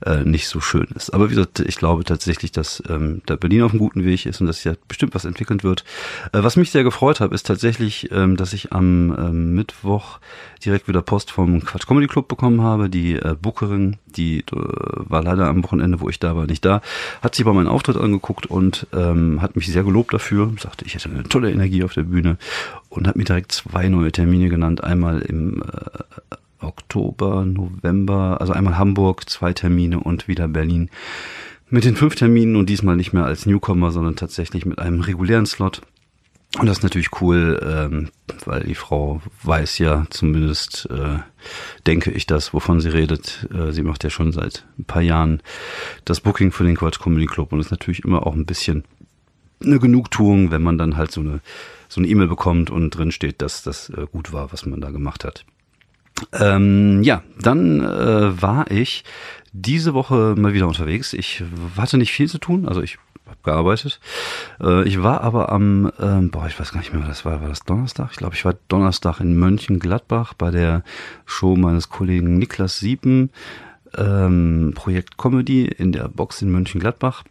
äh, 0.05 0.25
nicht 0.25 0.49
so 0.49 0.61
schön 0.61 0.89
ist. 0.95 1.11
Aber 1.11 1.31
wie 1.31 1.35
gesagt, 1.35 1.61
ich 1.61 1.77
glaube 1.77 2.05
tatsächlich, 2.05 2.53
dass 2.53 2.83
ähm, 2.89 3.23
der 3.29 3.37
Berlin 3.37 3.63
auf 3.63 3.73
einem 3.73 3.81
guten 3.81 4.05
Weg 4.05 4.27
ist 4.27 4.41
und 4.41 4.47
dass 4.47 4.65
ja 4.65 4.75
bestimmt 4.89 5.15
was 5.15 5.25
entwickeln 5.25 5.63
wird. 5.63 5.85
Äh, 6.33 6.43
was 6.43 6.57
mich 6.57 6.71
sehr 6.71 6.85
gefreut 6.85 7.21
hat, 7.21 7.33
ist 7.33 7.47
tatsächlich, 7.47 8.11
ähm, 8.13 8.37
dass 8.37 8.53
ich 8.53 8.73
am 8.73 9.17
ähm, 9.19 9.55
Mittwoch 9.55 10.19
direkt 10.65 10.89
wieder 10.89 11.03
Post 11.03 11.31
vom 11.31 11.65
Quatsch 11.65 11.87
Comedy 11.87 12.07
Club 12.07 12.29
bekommen 12.29 12.63
habe. 12.63 12.89
Die 12.89 13.15
äh, 13.15 13.35
Bookerin, 13.41 13.99
die 14.17 14.41
äh, 14.41 14.45
war 14.53 15.23
leider 15.23 15.47
am 15.47 15.65
Wochenende, 15.65 16.01
wo 16.01 16.09
ich 16.09 16.19
da 16.19 16.37
war, 16.37 16.47
nicht 16.47 16.65
da, 16.65 16.81
hat 17.23 17.35
sich 17.35 17.45
bei 17.45 17.53
meinen 17.53 17.69
Auftritt 17.69 17.97
angeguckt 17.97 18.47
und 18.47 18.87
ähm, 18.93 19.43
hat 19.43 19.57
mich 19.57 19.67
sehr 19.67 19.85
gelobt 19.85 20.13
dafür. 20.15 20.53
Sagte, 20.59 20.85
ich 20.85 20.95
hätte 20.95 21.11
eine 21.11 21.25
tolle 21.25 21.51
Energie 21.51 21.85
auf 21.85 21.95
der 21.95 22.05
Bühne 22.05 22.37
und 22.89 23.07
hat 23.07 23.17
mir 23.17 23.25
direkt 23.25 23.53
zwei 23.53 23.89
neue 23.89 24.13
Termine 24.13 24.49
genannt. 24.49 24.85
Einmal 24.85 25.21
im 25.21 25.63
äh, 25.63 26.37
Oktober, 26.61 27.45
November, 27.45 28.39
also 28.41 28.53
einmal 28.53 28.79
Hamburg, 28.79 29.29
zwei 29.29 29.53
Termine 29.53 30.01
und 30.01 30.29
wieder 30.29 30.49
Berlin. 30.49 30.91
Mit 31.71 31.85
den 31.85 31.97
fünf 31.97 32.15
Terminen 32.15 32.57
und 32.57 32.69
diesmal 32.69 32.97
nicht 32.97 33.13
mehr 33.13 33.25
als 33.25 33.47
Newcomer, 33.47 33.91
sondern 33.91 34.17
tatsächlich 34.17 34.67
mit 34.67 34.79
einem 34.79 35.01
regulären 35.01 35.47
Slot. 35.47 35.83
Und 36.59 36.67
das 36.67 36.79
ist 36.79 36.83
natürlich 36.83 37.21
cool, 37.23 37.59
ähm, 37.67 38.11
weil 38.45 38.65
die 38.65 38.75
Frau 38.75 39.23
weiß 39.43 39.79
ja 39.79 40.05
zumindest, 40.11 40.87
äh, 40.91 41.19
denke 41.87 42.11
ich 42.11 42.27
das, 42.27 42.53
wovon 42.53 42.81
sie 42.81 42.91
redet. 42.91 43.49
Äh, 43.55 43.73
sie 43.73 43.83
macht 43.83 44.05
ja 44.05 44.11
schon 44.11 44.33
seit 44.33 44.67
ein 44.79 44.85
paar 44.85 45.01
Jahren 45.01 45.41
das 46.05 46.21
Booking 46.21 46.53
für 46.53 46.65
den 46.65 46.77
Quatsch 46.77 47.01
Comedy 47.01 47.27
Club 47.27 47.53
und 47.53 47.61
ist 47.61 47.71
natürlich 47.71 48.05
immer 48.05 48.27
auch 48.27 48.35
ein 48.35 48.45
bisschen 48.45 48.85
eine 49.65 49.79
Genugtuung, 49.79 50.51
wenn 50.51 50.63
man 50.63 50.77
dann 50.77 50.97
halt 50.97 51.13
so 51.13 51.21
eine 51.21 51.41
so 51.89 52.01
eine 52.01 52.09
E-Mail 52.09 52.27
bekommt 52.27 52.71
und 52.71 52.91
drin 52.91 53.13
steht, 53.13 53.43
dass 53.43 53.63
das 53.63 53.91
äh, 53.91 54.07
gut 54.11 54.33
war, 54.33 54.51
was 54.53 54.65
man 54.65 54.81
da 54.81 54.91
gemacht 54.91 55.25
hat. 55.25 55.45
Ähm, 56.33 57.03
ja, 57.03 57.23
dann 57.41 57.81
äh, 57.81 58.43
war 58.43 58.71
ich 58.71 59.05
diese 59.53 59.93
Woche 59.93 60.35
mal 60.39 60.55
wieder 60.55 60.69
unterwegs. 60.69 61.13
Ich 61.13 61.43
hatte 61.77 61.99
nicht 61.99 62.13
viel 62.13 62.29
zu 62.29 62.39
tun, 62.39 62.67
also 62.67 62.81
ich 62.81 62.99
habe 63.33 63.43
gearbeitet. 63.43 64.01
Äh, 64.61 64.87
ich 64.87 65.03
war 65.03 65.23
aber 65.23 65.51
am, 65.51 65.91
ähm, 66.01 66.31
boah, 66.31 66.47
ich 66.47 66.59
weiß 66.59 66.73
gar 66.73 66.81
nicht 66.81 66.93
mehr, 66.93 67.03
was 67.03 67.09
das 67.09 67.25
war. 67.25 67.41
War 67.41 67.49
das 67.49 67.65
Donnerstag? 67.65 68.11
Ich 68.13 68.19
glaube, 68.19 68.35
ich 68.35 68.45
war 68.45 68.55
Donnerstag 68.69 69.21
in 69.21 69.39
Mönchengladbach 69.39 70.35
bei 70.35 70.51
der 70.51 70.83
Show 71.27 71.57
meines 71.57 71.89
Kollegen 71.89 72.39
Niklas 72.39 72.79
Sieben, 72.79 73.31
ähm, 73.97 74.73
Projekt 74.75 75.19
Comedy 75.19 75.67
in 75.67 75.93
der 75.93 76.09
Box 76.09 76.43
in 76.43 76.53
Mönchengladbach. 76.53 77.25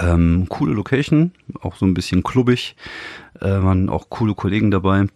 Ähm, 0.00 0.46
coole 0.48 0.72
Location, 0.72 1.32
auch 1.60 1.76
so 1.76 1.84
ein 1.84 1.92
bisschen 1.92 2.22
klubbig, 2.22 2.76
äh, 3.40 3.44
waren 3.44 3.90
auch 3.90 4.08
coole 4.08 4.34
Kollegen 4.34 4.70
dabei 4.70 5.06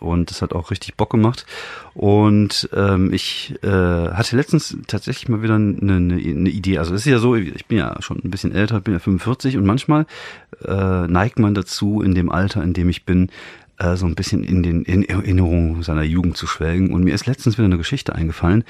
und 0.00 0.30
das 0.30 0.42
hat 0.42 0.52
auch 0.52 0.70
richtig 0.70 0.96
Bock 0.96 1.10
gemacht. 1.10 1.46
Und 1.94 2.68
ähm, 2.74 3.12
ich 3.12 3.54
äh, 3.62 3.68
hatte 3.68 4.36
letztens 4.36 4.76
tatsächlich 4.86 5.28
mal 5.28 5.42
wieder 5.42 5.54
eine, 5.54 5.76
eine, 5.80 6.14
eine 6.14 6.50
Idee. 6.50 6.78
Also 6.78 6.94
es 6.94 7.02
ist 7.02 7.10
ja 7.10 7.18
so, 7.18 7.36
ich 7.36 7.66
bin 7.66 7.78
ja 7.78 7.96
schon 8.00 8.20
ein 8.24 8.30
bisschen 8.30 8.52
älter, 8.52 8.80
bin 8.80 8.94
ja 8.94 9.00
45 9.00 9.56
und 9.56 9.66
manchmal 9.66 10.06
äh, 10.64 11.06
neigt 11.06 11.38
man 11.38 11.54
dazu, 11.54 12.02
in 12.02 12.14
dem 12.14 12.30
Alter, 12.30 12.62
in 12.62 12.72
dem 12.72 12.88
ich 12.88 13.04
bin, 13.04 13.30
äh, 13.78 13.96
so 13.96 14.06
ein 14.06 14.14
bisschen 14.14 14.44
in 14.44 14.62
den 14.62 14.82
in 14.82 15.04
Erinnerungen 15.04 15.82
seiner 15.82 16.02
Jugend 16.02 16.36
zu 16.36 16.46
schwelgen. 16.46 16.92
Und 16.92 17.04
mir 17.04 17.14
ist 17.14 17.26
letztens 17.26 17.58
wieder 17.58 17.66
eine 17.66 17.78
Geschichte 17.78 18.14
eingefallen, 18.14 18.64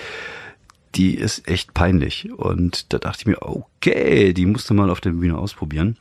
die 0.94 1.14
ist 1.14 1.49
echt 1.49 1.75
peinlich. 1.75 2.30
Und 2.32 2.92
da 2.92 2.99
dachte 2.99 3.20
ich 3.20 3.26
mir, 3.26 3.42
okay, 3.42 4.32
die 4.32 4.46
musste 4.46 4.75
mal 4.75 4.90
auf 4.90 5.00
der 5.00 5.11
Bühne 5.11 5.37
ausprobieren. 5.37 5.96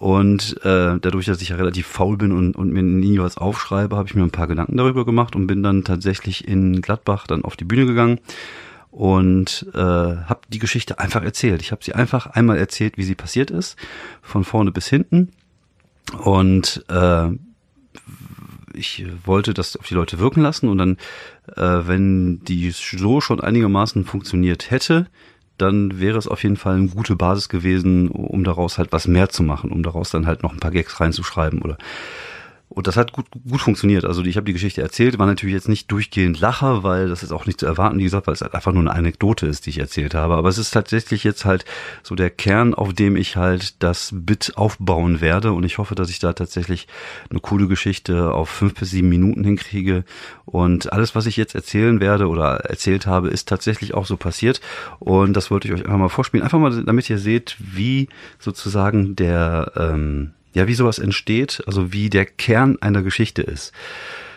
Und 0.00 0.56
äh, 0.64 0.98
dadurch, 0.98 1.26
dass 1.26 1.42
ich 1.42 1.50
ja 1.50 1.56
relativ 1.56 1.86
faul 1.86 2.16
bin 2.16 2.32
und, 2.32 2.56
und 2.56 2.72
mir 2.72 2.82
nie 2.82 3.18
was 3.18 3.36
aufschreibe, 3.36 3.96
habe 3.96 4.08
ich 4.08 4.14
mir 4.14 4.22
ein 4.22 4.30
paar 4.30 4.46
Gedanken 4.46 4.78
darüber 4.78 5.04
gemacht 5.04 5.36
und 5.36 5.46
bin 5.46 5.62
dann 5.62 5.84
tatsächlich 5.84 6.48
in 6.48 6.80
Gladbach 6.80 7.26
dann 7.26 7.44
auf 7.44 7.54
die 7.54 7.66
Bühne 7.66 7.84
gegangen 7.84 8.18
und 8.90 9.66
äh, 9.74 9.78
habe 9.78 10.40
die 10.48 10.58
Geschichte 10.58 10.98
einfach 10.98 11.22
erzählt. 11.22 11.60
Ich 11.60 11.70
habe 11.70 11.84
sie 11.84 11.92
einfach 11.92 12.28
einmal 12.28 12.56
erzählt, 12.56 12.96
wie 12.96 13.02
sie 13.02 13.14
passiert 13.14 13.50
ist, 13.50 13.76
von 14.22 14.42
vorne 14.42 14.72
bis 14.72 14.88
hinten. 14.88 15.32
Und 16.24 16.82
äh, 16.88 17.28
ich 18.72 19.04
wollte 19.26 19.52
das 19.52 19.76
auf 19.76 19.86
die 19.86 19.94
Leute 19.94 20.18
wirken 20.18 20.40
lassen 20.40 20.70
und 20.70 20.78
dann, 20.78 20.96
äh, 21.56 21.86
wenn 21.86 22.42
die 22.44 22.70
so 22.70 23.20
schon 23.20 23.42
einigermaßen 23.42 24.06
funktioniert 24.06 24.70
hätte, 24.70 25.08
dann 25.60 26.00
wäre 26.00 26.18
es 26.18 26.28
auf 26.28 26.42
jeden 26.42 26.56
Fall 26.56 26.76
eine 26.76 26.88
gute 26.88 27.16
Basis 27.16 27.48
gewesen, 27.48 28.08
um 28.08 28.44
daraus 28.44 28.78
halt 28.78 28.92
was 28.92 29.06
mehr 29.06 29.28
zu 29.28 29.42
machen, 29.42 29.70
um 29.70 29.82
daraus 29.82 30.10
dann 30.10 30.26
halt 30.26 30.42
noch 30.42 30.52
ein 30.52 30.60
paar 30.60 30.70
Gags 30.70 31.00
reinzuschreiben 31.00 31.62
oder 31.62 31.76
Und 32.72 32.86
das 32.86 32.96
hat 32.96 33.10
gut, 33.12 33.26
gut 33.32 33.60
funktioniert. 33.60 34.04
Also 34.04 34.22
ich 34.22 34.36
habe 34.36 34.46
die 34.46 34.52
Geschichte 34.52 34.80
erzählt, 34.80 35.18
war 35.18 35.26
natürlich 35.26 35.54
jetzt 35.54 35.68
nicht 35.68 35.90
durchgehend 35.90 36.38
Lacher, 36.38 36.84
weil 36.84 37.08
das 37.08 37.24
ist 37.24 37.32
auch 37.32 37.44
nicht 37.44 37.58
zu 37.58 37.66
erwarten, 37.66 37.98
wie 37.98 38.04
gesagt, 38.04 38.28
weil 38.28 38.34
es 38.34 38.42
halt 38.42 38.54
einfach 38.54 38.72
nur 38.72 38.82
eine 38.82 38.92
Anekdote 38.92 39.48
ist, 39.48 39.66
die 39.66 39.70
ich 39.70 39.78
erzählt 39.78 40.14
habe. 40.14 40.34
Aber 40.36 40.48
es 40.48 40.56
ist 40.56 40.70
tatsächlich 40.70 41.24
jetzt 41.24 41.44
halt 41.44 41.64
so 42.04 42.14
der 42.14 42.30
Kern, 42.30 42.72
auf 42.72 42.92
dem 42.92 43.16
ich 43.16 43.34
halt 43.34 43.82
das 43.82 44.10
Bit 44.14 44.52
aufbauen 44.54 45.20
werde. 45.20 45.52
Und 45.52 45.64
ich 45.64 45.78
hoffe, 45.78 45.96
dass 45.96 46.10
ich 46.10 46.20
da 46.20 46.32
tatsächlich 46.32 46.86
eine 47.28 47.40
coole 47.40 47.66
Geschichte 47.66 48.32
auf 48.32 48.48
fünf 48.48 48.74
bis 48.74 48.90
sieben 48.92 49.08
Minuten 49.08 49.42
hinkriege. 49.42 50.04
Und 50.46 50.92
alles, 50.92 51.16
was 51.16 51.26
ich 51.26 51.36
jetzt 51.36 51.56
erzählen 51.56 51.98
werde 51.98 52.28
oder 52.28 52.58
erzählt 52.58 53.04
habe, 53.04 53.30
ist 53.30 53.48
tatsächlich 53.48 53.94
auch 53.94 54.06
so 54.06 54.16
passiert. 54.16 54.60
Und 55.00 55.32
das 55.32 55.50
wollte 55.50 55.66
ich 55.66 55.74
euch 55.74 55.84
einfach 55.84 55.98
mal 55.98 56.08
vorspielen. 56.08 56.44
Einfach 56.44 56.60
mal, 56.60 56.84
damit 56.84 57.10
ihr 57.10 57.18
seht, 57.18 57.56
wie 57.58 58.08
sozusagen 58.38 59.16
der 59.16 59.72
ähm, 59.74 60.34
ja, 60.54 60.66
wie 60.66 60.74
sowas 60.74 60.98
entsteht, 60.98 61.62
also 61.66 61.92
wie 61.92 62.10
der 62.10 62.26
Kern 62.26 62.78
einer 62.80 63.02
Geschichte 63.02 63.42
ist. 63.42 63.72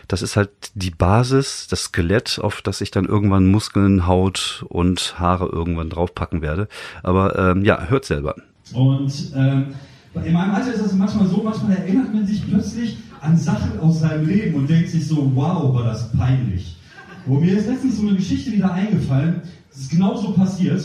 Das 0.07 0.21
ist 0.21 0.35
halt 0.35 0.49
die 0.75 0.91
Basis, 0.91 1.67
das 1.69 1.85
Skelett, 1.85 2.39
auf 2.39 2.61
das 2.61 2.81
ich 2.81 2.91
dann 2.91 3.05
irgendwann 3.05 3.47
Muskeln, 3.47 4.05
Haut 4.05 4.65
und 4.69 5.19
Haare 5.19 5.47
irgendwann 5.47 5.89
draufpacken 5.89 6.41
werde. 6.41 6.67
Aber 7.03 7.37
ähm, 7.39 7.63
ja, 7.63 7.85
hört 7.87 8.05
selber. 8.05 8.35
Und 8.73 9.31
ähm, 9.35 9.73
in 10.23 10.33
meinem 10.33 10.53
Alter 10.53 10.73
ist 10.73 10.83
das 10.83 10.93
manchmal 10.93 11.27
so, 11.27 11.41
manchmal 11.41 11.77
erinnert 11.77 12.13
man 12.13 12.27
sich 12.27 12.45
plötzlich 12.47 12.97
an 13.21 13.37
Sachen 13.37 13.79
aus 13.79 14.01
seinem 14.01 14.27
Leben 14.27 14.55
und 14.55 14.69
denkt 14.69 14.89
sich 14.89 15.07
so, 15.07 15.31
wow, 15.33 15.73
war 15.73 15.85
das 15.85 16.11
peinlich. 16.11 16.77
Wo 17.25 17.39
mir 17.39 17.57
ist 17.57 17.67
letztens 17.67 17.97
so 17.97 18.07
eine 18.07 18.17
Geschichte 18.17 18.51
wieder 18.51 18.71
eingefallen, 18.71 19.41
das 19.71 19.81
ist 19.81 19.91
genauso 19.91 20.33
passiert. 20.33 20.83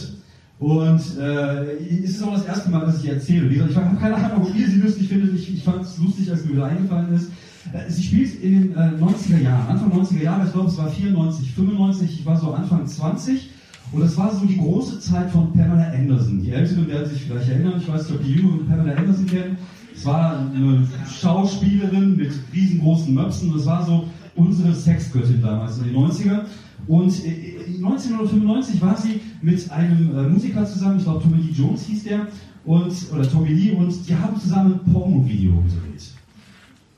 Und 0.59 1.01
äh, 1.19 1.77
es 2.03 2.11
ist 2.11 2.23
auch 2.23 2.35
das 2.35 2.45
erste 2.45 2.71
Mal, 2.71 2.85
dass 2.85 3.03
ich 3.03 3.09
erzähle. 3.09 3.49
Ich 3.49 3.77
habe 3.77 3.97
keine 3.97 4.17
Ahnung, 4.17 4.47
ob 4.49 4.57
ihr 4.57 4.69
sie 4.69 4.81
lustig 4.81 5.09
findet. 5.09 5.35
Ich, 5.35 5.55
ich 5.55 5.63
fand 5.63 5.83
es 5.83 5.99
lustig, 5.99 6.31
als 6.31 6.45
mir 6.45 6.55
wieder 6.55 6.67
eingefallen 6.67 7.15
ist. 7.15 7.31
Äh, 7.73 7.91
sie 7.91 8.03
spielt 8.03 8.43
in 8.43 8.63
den 8.63 8.75
äh, 8.75 8.91
90er 9.01 9.41
Jahren, 9.41 9.69
Anfang 9.69 9.93
90er 9.93 10.23
Jahre, 10.23 10.47
ich 10.47 10.53
glaube 10.53 10.69
es 10.69 10.79
war 10.79 10.89
94, 10.89 11.53
95, 11.53 12.21
ich 12.21 12.27
war 12.27 12.37
so 12.37 12.53
Anfang 12.53 12.87
20. 12.87 13.51
Und 13.93 14.01
das 14.03 14.17
war 14.17 14.35
so 14.35 14.45
die 14.45 14.59
große 14.59 15.01
Zeit 15.01 15.31
von 15.31 15.53
Pamela 15.53 15.93
Anderson. 15.93 16.43
Die 16.43 16.51
Älteren 16.51 16.89
werden 16.89 17.09
sich 17.09 17.23
vielleicht 17.23 17.49
erinnern, 17.49 17.75
ich 17.79 17.89
weiß 17.89 18.09
nicht, 18.09 18.19
ob 18.19 18.25
die 18.25 18.33
Jüngeren 18.35 18.67
Pamela 18.67 18.95
Anderson 18.95 19.27
kennen. 19.27 19.57
Es 19.95 20.05
war 20.05 20.39
eine 20.39 20.87
Schauspielerin 21.09 22.17
mit 22.17 22.33
riesengroßen 22.53 23.15
Möpsen. 23.15 23.53
Das 23.53 23.65
war 23.67 23.87
so 23.87 24.09
unsere 24.35 24.75
Sexgöttin 24.75 25.41
damals 25.41 25.79
in 25.79 25.85
den 25.85 25.97
90ern. 25.97 26.41
Und 26.89 27.13
1995 27.13 28.77
äh, 28.77 28.81
war 28.81 28.97
sie 28.97 29.21
mit 29.43 29.71
einem 29.71 30.19
äh, 30.19 30.29
Musiker 30.29 30.65
zusammen, 30.65 30.97
ich 30.99 31.05
glaube 31.05 31.23
Tommy 31.23 31.43
Lee 31.43 31.53
Jones 31.53 31.85
hieß 31.85 32.05
der, 32.05 32.27
und, 32.65 32.93
oder 33.13 33.31
Tommy 33.31 33.51
Lee, 33.51 33.73
und 33.73 34.09
die 34.09 34.17
haben 34.17 34.41
zusammen 34.41 34.81
ein 34.81 34.93
Porno-Video 34.93 35.53
gedreht. 35.53 36.15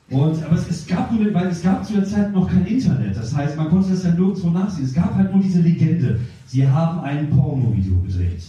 Und, 0.09 0.43
aber 0.43 0.55
es, 0.55 0.69
es, 0.69 0.87
gab 0.87 1.11
nur, 1.11 1.33
weil 1.33 1.47
es 1.47 1.61
gab 1.61 1.85
zu 1.85 1.93
der 1.93 2.05
Zeit 2.05 2.33
noch 2.33 2.49
kein 2.49 2.65
Internet, 2.65 3.17
das 3.17 3.35
heißt, 3.35 3.57
man 3.57 3.69
konnte 3.69 3.89
das 3.89 4.03
ja 4.03 4.11
nirgendwo 4.11 4.49
nachsehen. 4.49 4.85
Es 4.85 4.93
gab 4.93 5.13
halt 5.13 5.33
nur 5.33 5.43
diese 5.43 5.61
Legende, 5.61 6.19
sie 6.47 6.65
haben 6.65 7.01
ein 7.01 7.29
Porno-Video 7.29 7.99
gedreht. 7.99 8.43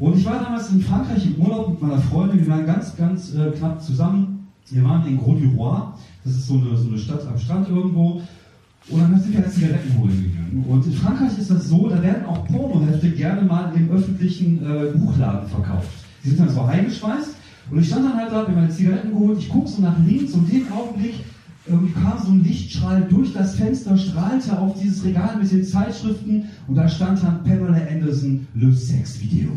Und 0.00 0.16
ich 0.16 0.26
war 0.26 0.42
damals 0.42 0.70
in 0.70 0.80
Frankreich 0.80 1.26
im 1.26 1.36
Urlaub 1.36 1.70
mit 1.70 1.82
meiner 1.82 1.98
Freundin, 1.98 2.40
wir 2.40 2.48
waren 2.48 2.66
ganz, 2.66 2.96
ganz 2.96 3.34
äh, 3.34 3.52
knapp 3.52 3.80
zusammen. 3.80 4.48
Wir 4.70 4.82
waren 4.84 5.06
in 5.06 5.18
Gros 5.18 5.40
du 5.40 5.48
Roi, 5.56 5.80
das 6.24 6.34
ist 6.34 6.46
so 6.46 6.54
eine, 6.54 6.76
so 6.76 6.88
eine 6.88 6.98
Stadt 6.98 7.26
am 7.26 7.38
Strand 7.38 7.68
irgendwo. 7.68 8.22
Und 8.88 9.00
dann 9.00 9.20
sind 9.20 9.32
wir 9.32 9.48
Zigaretten 9.48 9.98
holen 9.98 10.22
gegangen. 10.22 10.64
Und 10.68 10.86
in 10.86 10.92
Frankreich 10.92 11.38
ist 11.38 11.50
das 11.50 11.68
so, 11.68 11.88
da 11.88 12.02
werden 12.02 12.26
auch 12.26 12.46
Pornohefte 12.46 13.10
gerne 13.10 13.42
mal 13.42 13.72
im 13.74 13.90
öffentlichen 13.90 14.58
äh, 14.64 14.96
Buchladen 14.96 15.48
verkauft. 15.48 15.88
Die 16.24 16.30
sind 16.30 16.40
dann 16.40 16.50
so 16.50 16.62
eingeschweißt. 16.62 17.36
Und 17.70 17.78
ich 17.78 17.86
stand 17.86 18.04
dann 18.04 18.16
halt 18.16 18.32
da, 18.32 18.38
habe 18.38 18.52
meine 18.52 18.70
Zigaretten 18.70 19.10
geholt, 19.10 19.38
ich 19.38 19.48
gucke 19.48 19.68
so 19.68 19.82
nach 19.82 19.96
links 20.04 20.32
und 20.32 20.52
in 20.52 20.64
dem 20.64 20.72
Augenblick 20.72 21.14
ähm, 21.68 21.94
kam 21.94 22.18
so 22.18 22.32
ein 22.32 22.42
Lichtstrahl 22.42 23.06
durch 23.08 23.32
das 23.32 23.54
Fenster, 23.54 23.96
strahlte 23.96 24.58
auf 24.58 24.80
dieses 24.80 25.04
Regal 25.04 25.36
mit 25.40 25.50
den 25.50 25.64
Zeitschriften 25.64 26.44
und 26.66 26.74
da 26.74 26.88
stand 26.88 27.22
dann 27.22 27.44
Pamela 27.44 27.78
Anderson 27.88 28.46
Le 28.54 28.72
Sex 28.72 29.20
Video. 29.20 29.50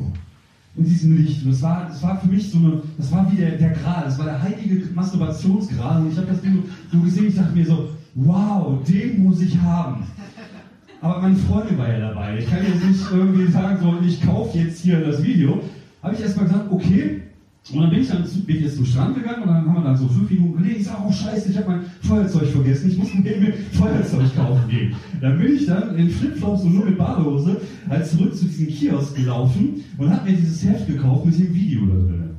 In 0.77 0.83
diesem 0.83 1.15
Licht. 1.15 1.43
Und 1.43 1.51
das 1.51 1.61
war, 1.61 1.87
das 1.87 2.03
war 2.03 2.19
für 2.19 2.27
mich 2.27 2.51
so 2.51 2.57
eine, 2.57 2.81
das 2.97 3.11
war 3.11 3.31
wie 3.31 3.37
der, 3.37 3.51
der 3.57 3.69
Gral, 3.71 4.03
das 4.05 4.19
war 4.19 4.25
der 4.25 4.41
heilige 4.41 4.85
Masturbationsgral. 4.93 6.01
Und 6.01 6.11
ich 6.11 6.17
habe 6.17 6.27
das 6.27 6.41
Ding 6.41 6.63
so 6.91 6.99
gesehen, 6.99 7.27
ich 7.27 7.35
dachte 7.35 7.55
mir 7.55 7.65
so, 7.65 7.89
wow, 8.15 8.83
den 8.87 9.23
muss 9.23 9.41
ich 9.41 9.57
haben. 9.59 10.07
Aber 11.01 11.21
meine 11.21 11.35
Freundin 11.35 11.77
war 11.77 11.89
ja 11.89 11.99
dabei. 11.99 12.39
Ich 12.39 12.49
kann 12.49 12.59
jetzt 12.65 12.83
nicht 12.83 13.11
irgendwie 13.11 13.51
sagen, 13.51 13.77
so, 13.81 14.05
ich 14.05 14.21
kaufe 14.25 14.57
jetzt 14.57 14.81
hier 14.81 15.01
das 15.01 15.21
Video. 15.23 15.61
Habe 16.01 16.15
ich 16.15 16.21
erstmal 16.21 16.47
gesagt, 16.47 16.71
okay. 16.71 17.21
Und 17.73 17.81
dann 17.81 17.89
bin 17.89 18.01
ich 18.01 18.07
dann 18.07 18.23
bin 18.23 18.55
ich 18.55 18.61
jetzt 18.61 18.75
zum 18.75 18.85
Strand 18.85 19.15
gegangen 19.15 19.41
und 19.41 19.49
dann 19.49 19.65
haben 19.65 19.73
wir 19.73 19.83
dann 19.83 19.97
so 19.97 20.07
fünf 20.07 20.29
Minuten 20.29 20.57
gelegen. 20.57 20.81
Ich 20.81 20.85
sage, 20.85 21.01
oh 21.07 21.11
scheiße, 21.11 21.49
ich 21.49 21.57
habe 21.57 21.67
mein 21.67 21.85
Feuerzeug 22.01 22.47
vergessen. 22.47 22.91
Ich 22.91 22.97
muss 22.97 23.13
mir 23.13 23.53
Feuerzeug 23.73 24.35
kaufen 24.35 24.69
gehen. 24.69 24.95
Dann 25.19 25.39
bin 25.39 25.55
ich 25.55 25.65
dann 25.65 25.95
in 25.95 26.09
Flipflops 26.09 26.61
und 26.63 26.75
nur 26.75 26.85
mit 26.85 26.97
Badehose 26.97 27.59
halt 27.89 28.05
zurück 28.05 28.35
zu 28.35 28.45
diesem 28.45 28.67
Kiosk 28.67 29.15
gelaufen 29.15 29.83
und 29.97 30.11
habe 30.11 30.29
mir 30.29 30.37
dieses 30.37 30.63
Heft 30.63 30.87
gekauft 30.87 31.25
mit 31.25 31.39
dem 31.39 31.53
Video 31.55 31.85
da 31.87 31.93
drin. 31.93 32.29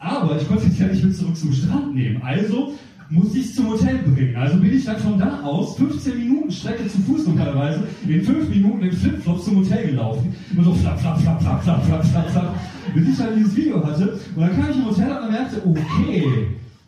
Aber 0.00 0.36
ich 0.40 0.48
konnte 0.48 0.66
es 0.66 0.78
ja 0.78 0.88
nicht 0.88 1.04
mit 1.04 1.16
zurück 1.16 1.36
zum 1.36 1.52
Strand 1.52 1.94
nehmen. 1.94 2.20
Also 2.22 2.74
muss 3.10 3.34
ich 3.34 3.54
zum 3.54 3.68
Hotel 3.68 3.98
bringen. 3.98 4.36
Also 4.36 4.58
bin 4.58 4.74
ich 4.74 4.84
dann 4.84 4.98
von 4.98 5.18
da 5.18 5.40
aus 5.42 5.76
15 5.76 6.18
Minuten 6.18 6.50
Strecke 6.50 6.86
zu 6.88 6.98
Fuß 6.98 7.26
normalerweise 7.26 7.84
in 8.06 8.22
5 8.22 8.48
Minuten 8.50 8.82
in 8.82 8.92
Flipflops 8.92 9.44
zum 9.44 9.56
Hotel 9.58 9.88
gelaufen. 9.88 10.34
Immer 10.52 10.64
so 10.64 10.74
flap, 10.74 11.00
flap, 11.00 11.20
flap, 11.20 11.40
flap, 11.40 11.62
flap, 11.62 11.84
flap, 11.84 12.04
flap, 12.04 12.30
flap. 12.30 12.54
Bis 12.94 13.08
ich 13.08 13.16
dann 13.16 13.36
dieses 13.36 13.56
Video 13.56 13.84
hatte. 13.84 14.18
Und 14.34 14.42
dann 14.42 14.54
kam 14.56 14.70
ich 14.70 14.76
im 14.76 14.86
Hotel 14.86 15.10
und 15.10 15.30
merkte, 15.30 15.62
okay, 15.66 16.26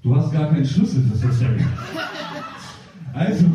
du 0.03 0.17
hast 0.17 0.33
gar 0.33 0.49
keinen 0.51 0.65
Schlüssel 0.65 1.03
fürs 1.05 1.23
Hotel. 1.23 1.59
Also, 3.13 3.47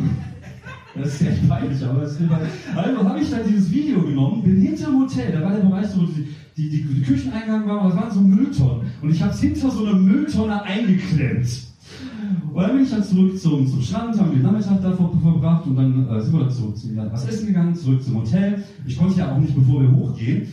das 0.96 1.14
ist 1.14 1.22
echt 1.22 1.48
peinlich, 1.48 1.84
aber 1.84 2.02
es 2.02 2.12
ist 2.12 2.20
immer. 2.20 2.40
Also 2.74 3.04
habe 3.04 3.20
ich 3.20 3.30
dann 3.30 3.40
dieses 3.48 3.70
Video 3.70 4.02
genommen, 4.02 4.42
bin 4.42 4.60
hinterm 4.60 5.02
Hotel, 5.02 5.32
da 5.32 5.42
war 5.42 5.52
der 5.52 5.60
Bereich, 5.60 5.86
wo 5.94 6.02
die, 6.06 6.28
die, 6.56 6.68
die, 6.68 6.82
die 6.82 7.02
Kücheneingang 7.02 7.66
war, 7.66 7.88
es 7.88 7.96
waren 7.96 8.10
so 8.10 8.20
Mülltonnen. 8.20 8.86
Und 9.02 9.10
ich 9.10 9.22
habe 9.22 9.32
es 9.32 9.40
hinter 9.40 9.70
so 9.70 9.84
einer 9.84 9.96
Mülltonne 9.96 10.62
eingeklemmt. 10.62 11.46
Und 12.52 12.62
dann 12.62 12.72
bin 12.72 12.84
ich 12.84 12.90
dann 12.90 13.04
zurück 13.04 13.38
zum, 13.38 13.66
zum 13.66 13.82
Strand, 13.82 14.18
haben 14.18 14.32
den 14.32 14.42
Nachmittag 14.42 14.82
da 14.82 14.92
verbracht 14.92 15.66
und 15.66 15.76
dann 15.76 16.08
äh, 16.08 16.20
sind 16.20 16.32
wir 16.32 16.40
dann 16.40 16.50
zurück 16.50 16.76
zu 16.76 16.96
was 16.96 17.28
essen 17.28 17.46
gegangen, 17.46 17.74
zurück 17.74 18.02
zum 18.02 18.16
Hotel. 18.16 18.64
Ich 18.86 18.96
konnte 18.96 19.18
ja 19.18 19.32
auch 19.32 19.38
nicht, 19.38 19.54
bevor 19.54 19.82
wir 19.82 19.92
hochgehen. 19.92 20.48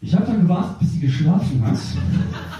Ich 0.00 0.14
habe 0.14 0.26
dann 0.26 0.42
gewartet, 0.42 0.78
bis 0.80 0.92
sie 0.92 1.00
geschlafen 1.00 1.62
hat. 1.64 1.78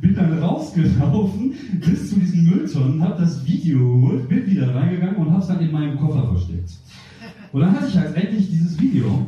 bin 0.00 0.14
dann 0.14 0.38
rausgelaufen 0.38 1.54
bis 1.80 2.10
zu 2.10 2.20
diesen 2.20 2.44
Mülltonnen, 2.44 3.02
habe 3.02 3.20
das 3.22 3.46
Video 3.46 3.78
geholt, 3.78 4.28
bin 4.28 4.46
wieder 4.46 4.74
reingegangen 4.74 5.16
und 5.16 5.30
habe 5.30 5.40
es 5.40 5.48
dann 5.48 5.60
in 5.60 5.72
meinem 5.72 5.98
Koffer 5.98 6.28
versteckt. 6.28 6.72
Und 7.52 7.60
dann 7.60 7.72
hatte 7.72 7.86
ich 7.88 7.96
halt 7.96 8.14
endlich 8.14 8.50
dieses 8.50 8.78
Video 8.78 9.26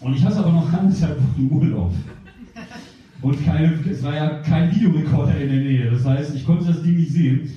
und 0.00 0.14
ich 0.14 0.24
hatte 0.24 0.38
aber 0.38 0.52
noch 0.52 0.72
anderthalb 0.72 1.18
Wochen 1.18 1.48
Urlaub. 1.50 1.92
Und 3.22 3.44
keine, 3.44 3.78
es 3.88 4.02
war 4.02 4.14
ja 4.14 4.28
kein 4.40 4.74
Videorekorder 4.74 5.40
in 5.40 5.48
der 5.48 5.60
Nähe. 5.60 5.90
Das 5.90 6.04
heißt, 6.04 6.34
ich 6.34 6.44
konnte 6.44 6.66
das 6.66 6.82
Ding 6.82 6.96
nicht 6.96 7.12
sehen. 7.12 7.50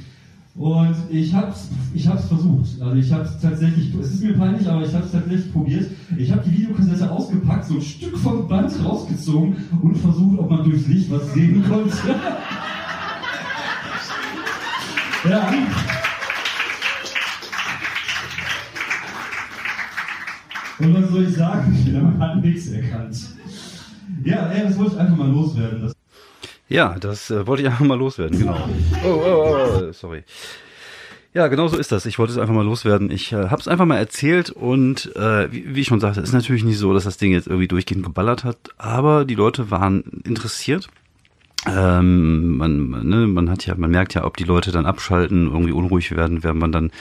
Und 0.56 0.96
ich 1.10 1.34
hab's, 1.34 1.70
ich 1.94 2.08
hab's 2.08 2.28
versucht. 2.28 2.82
Also 2.82 2.96
ich 2.96 3.12
hab's 3.12 3.42
tatsächlich, 3.42 3.94
es 3.96 4.14
ist 4.14 4.24
mir 4.24 4.38
peinlich, 4.38 4.70
aber 4.70 4.86
ich 4.86 4.94
hab's 4.94 5.12
tatsächlich 5.12 5.52
probiert. 5.52 5.90
Ich 6.18 6.32
habe 6.32 6.44
die 6.48 6.60
Videokassette 6.60 7.12
ausgepackt, 7.12 7.66
so 7.66 7.76
ein 7.76 7.82
Stück 7.82 8.18
vom 8.18 8.48
Band 8.48 8.72
rausgezogen 8.84 9.56
und 9.82 9.98
versucht, 9.98 10.40
ob 10.40 10.50
man 10.50 10.64
durchs 10.64 10.88
Licht 10.88 11.12
was 11.12 11.34
sehen 11.34 11.62
konnte. 11.70 12.16
ja. 15.30 15.52
Und 20.78 20.94
was 20.94 21.10
soll 21.10 21.24
ich 21.24 21.36
sagen? 21.36 21.88
Man 21.92 22.20
hat 22.20 22.42
nichts 22.42 22.68
erkannt. 22.68 23.18
Ja, 24.24 24.48
ey, 24.48 24.64
das 24.68 24.78
wollte 24.78 24.94
ich 24.94 25.00
einfach 25.00 25.18
mal 25.18 25.30
loswerden. 25.30 25.82
Das 25.82 25.94
ja, 26.68 26.98
das 27.00 27.30
äh, 27.30 27.46
wollte 27.46 27.62
ich 27.64 27.70
einfach 27.70 27.86
mal 27.86 27.98
loswerden, 27.98 28.40
genau. 28.40 28.68
Oh, 29.04 29.08
oh, 29.08 29.22
oh, 29.26 29.88
oh, 29.88 29.92
sorry. 29.92 30.24
Ja, 31.34 31.48
genau 31.48 31.68
so 31.68 31.78
ist 31.78 31.92
das. 31.92 32.06
Ich 32.06 32.18
wollte 32.18 32.32
es 32.32 32.40
einfach 32.40 32.54
mal 32.54 32.66
loswerden. 32.66 33.12
Ich 33.12 33.34
äh, 33.34 33.50
habe 33.50 33.62
es 33.62 33.68
einfach 33.68 33.86
mal 33.86 33.98
erzählt 33.98 34.50
und 34.50 35.16
äh, 35.16 35.52
wie, 35.52 35.76
wie 35.76 35.82
ich 35.82 35.88
schon 35.88 36.00
sagte, 36.00 36.22
ist 36.22 36.32
natürlich 36.32 36.64
nicht 36.64 36.78
so, 36.78 36.94
dass 36.94 37.04
das 37.04 37.18
Ding 37.18 37.34
jetzt 37.34 37.48
irgendwie 37.48 37.68
durchgehend 37.68 38.04
geballert 38.04 38.46
hat, 38.46 38.58
aber 38.78 39.26
die 39.26 39.36
Leute 39.36 39.70
waren 39.70 40.22
interessiert. 40.24 40.88
Ähm, 41.68 42.58
man, 42.58 42.90
ne, 43.08 43.28
man 43.28 43.50
hat 43.50 43.66
ja, 43.66 43.74
man 43.76 43.92
merkt 43.92 44.14
ja, 44.14 44.24
ob 44.24 44.38
die 44.38 44.44
Leute 44.44 44.72
dann 44.72 44.86
abschalten, 44.86 45.48
irgendwie 45.48 45.72
unruhig 45.72 46.16
werden, 46.16 46.44
wenn 46.44 46.58
man 46.58 46.72
dann 46.72 46.92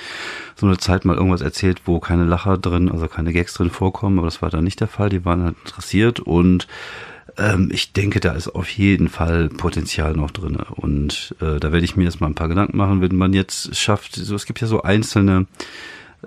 so 0.57 0.67
eine 0.67 0.79
Zeit 0.79 1.05
mal 1.05 1.17
irgendwas 1.17 1.43
erzählt, 1.43 1.83
wo 1.85 2.01
keine 2.01 2.25
Lacher 2.25 2.57
drin, 2.57 2.91
also 2.91 3.09
keine 3.09 3.33
Gags 3.33 3.55
drin 3.55 3.71
vorkommen, 3.71 4.19
aber 4.19 4.27
das 4.27 4.41
war 4.43 4.51
dann 4.51 4.65
nicht 4.65 4.81
der 4.81 4.89
Fall. 4.89 5.11
Die 5.11 5.25
waren 5.25 5.43
halt 5.43 5.57
interessiert 5.65 6.21
und 6.21 6.67
ähm, 7.37 7.71
ich 7.73 7.93
denke, 7.93 8.21
da 8.21 8.33
ist 8.33 8.49
auf 8.49 8.69
jeden 8.71 9.09
Fall 9.09 9.49
Potenzial 9.49 10.15
noch 10.15 10.31
drin. 10.31 10.57
Und 10.57 11.35
äh, 11.41 11.59
da 11.59 11.73
werde 11.73 11.85
ich 11.85 11.97
mir 11.97 12.05
jetzt 12.05 12.21
mal 12.21 12.29
ein 12.29 12.35
paar 12.35 12.49
Gedanken 12.49 12.77
machen, 12.77 13.01
wenn 13.01 13.17
man 13.17 13.33
jetzt 13.33 13.77
schafft, 13.77 14.15
so 14.15 14.35
es 14.35 14.47
gibt 14.47 14.61
ja 14.61 14.67
so 14.67 14.83
einzelne 14.83 15.47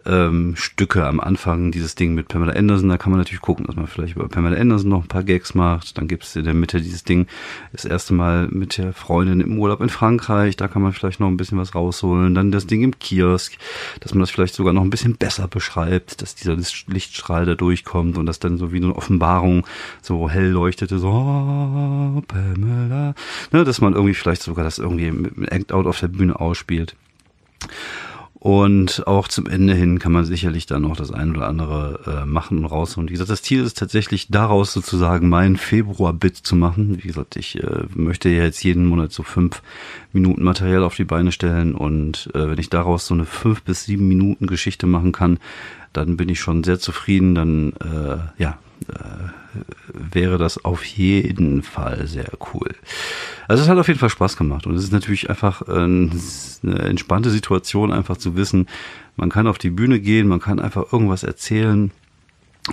ähm, 0.05 0.55
Stücke 0.55 1.05
am 1.05 1.19
Anfang, 1.19 1.71
dieses 1.71 1.95
Ding 1.95 2.13
mit 2.13 2.27
Pamela 2.27 2.53
Anderson, 2.53 2.89
da 2.89 2.97
kann 2.97 3.11
man 3.11 3.19
natürlich 3.19 3.41
gucken, 3.41 3.65
dass 3.65 3.75
man 3.75 3.87
vielleicht 3.87 4.15
über 4.15 4.27
Pamela 4.27 4.57
Anderson 4.57 4.89
noch 4.89 5.03
ein 5.03 5.07
paar 5.07 5.23
Gags 5.23 5.55
macht. 5.55 5.97
Dann 5.97 6.07
gibt's 6.07 6.35
in 6.35 6.45
der 6.45 6.53
Mitte 6.53 6.81
dieses 6.81 7.03
Ding, 7.03 7.27
das 7.71 7.85
erste 7.85 8.13
Mal 8.13 8.47
mit 8.47 8.77
der 8.77 8.93
Freundin 8.93 9.41
im 9.41 9.57
Urlaub 9.59 9.81
in 9.81 9.89
Frankreich, 9.89 10.55
da 10.55 10.67
kann 10.67 10.81
man 10.81 10.93
vielleicht 10.93 11.19
noch 11.19 11.27
ein 11.27 11.37
bisschen 11.37 11.57
was 11.57 11.75
rausholen. 11.75 12.35
Dann 12.35 12.51
das 12.51 12.67
Ding 12.67 12.83
im 12.83 12.97
Kiosk, 12.99 13.57
dass 13.99 14.13
man 14.13 14.21
das 14.21 14.29
vielleicht 14.29 14.55
sogar 14.55 14.73
noch 14.73 14.83
ein 14.83 14.89
bisschen 14.89 15.15
besser 15.15 15.47
beschreibt, 15.47 16.21
dass 16.21 16.35
dieser 16.35 16.55
Lichtstrahl 16.87 17.45
da 17.45 17.55
durchkommt 17.55 18.17
und 18.17 18.25
das 18.25 18.39
dann 18.39 18.57
so 18.57 18.71
wie 18.71 18.77
eine 18.77 18.95
Offenbarung 18.95 19.65
so 20.01 20.29
hell 20.29 20.49
leuchtete, 20.49 20.99
so 20.99 21.09
oh, 21.09 22.21
Pamela, 22.27 23.15
ne, 23.51 23.63
dass 23.63 23.81
man 23.81 23.93
irgendwie 23.93 24.13
vielleicht 24.13 24.43
sogar 24.43 24.63
das 24.63 24.77
irgendwie 24.77 25.11
mit 25.11 25.51
Act 25.51 25.71
Out 25.71 25.87
auf 25.87 25.99
der 25.99 26.07
Bühne 26.07 26.39
ausspielt. 26.39 26.95
Und 28.39 29.07
auch 29.07 29.27
zum 29.27 29.47
Ende 29.47 29.73
hin 29.73 29.97
kann 29.97 30.11
man 30.11 30.23
sicherlich 30.23 30.67
dann 30.67 30.83
noch 30.83 30.95
das 30.95 31.11
ein 31.11 31.35
oder 31.35 31.47
andere 31.47 32.21
äh, 32.21 32.25
machen 32.25 32.59
und 32.59 32.65
rausholen. 32.65 33.09
Wie 33.09 33.13
gesagt, 33.13 33.31
das 33.31 33.41
Ziel 33.41 33.63
ist 33.63 33.79
tatsächlich 33.79 34.27
daraus 34.29 34.73
sozusagen 34.73 35.27
mein 35.27 35.57
Februar-Bit 35.57 36.37
zu 36.37 36.55
machen. 36.55 36.99
Wie 37.01 37.07
gesagt, 37.07 37.35
ich 37.35 37.61
äh, 37.63 37.85
möchte 37.95 38.29
ja 38.29 38.43
jetzt 38.43 38.63
jeden 38.63 38.85
Monat 38.85 39.11
so 39.11 39.23
fünf 39.23 39.63
Minuten 40.13 40.43
Material 40.43 40.83
auf 40.83 40.95
die 40.95 41.03
Beine 41.03 41.31
stellen 41.31 41.73
und 41.73 42.29
äh, 42.35 42.51
wenn 42.51 42.59
ich 42.59 42.69
daraus 42.69 43.07
so 43.07 43.15
eine 43.15 43.25
fünf 43.25 43.63
bis 43.63 43.85
sieben 43.85 44.07
Minuten 44.07 44.45
Geschichte 44.45 44.85
machen 44.85 45.13
kann, 45.13 45.39
dann 45.97 46.17
bin 46.17 46.29
ich 46.29 46.39
schon 46.39 46.63
sehr 46.63 46.79
zufrieden. 46.79 47.35
Dann 47.35 47.73
äh, 47.73 48.41
ja, 48.41 48.57
äh, 48.87 50.13
wäre 50.13 50.37
das 50.37 50.63
auf 50.63 50.83
jeden 50.83 51.63
Fall 51.63 52.07
sehr 52.07 52.29
cool. 52.53 52.69
Also 53.47 53.63
es 53.63 53.69
hat 53.69 53.77
auf 53.77 53.87
jeden 53.87 53.99
Fall 53.99 54.09
Spaß 54.09 54.37
gemacht 54.37 54.67
und 54.67 54.75
es 54.75 54.83
ist 54.83 54.93
natürlich 54.93 55.29
einfach 55.29 55.67
äh, 55.67 55.71
eine 55.71 56.79
entspannte 56.79 57.29
Situation, 57.29 57.91
einfach 57.91 58.17
zu 58.17 58.35
wissen, 58.35 58.67
man 59.15 59.29
kann 59.29 59.47
auf 59.47 59.57
die 59.57 59.71
Bühne 59.71 59.99
gehen, 59.99 60.27
man 60.27 60.39
kann 60.39 60.59
einfach 60.59 60.93
irgendwas 60.93 61.23
erzählen. 61.23 61.91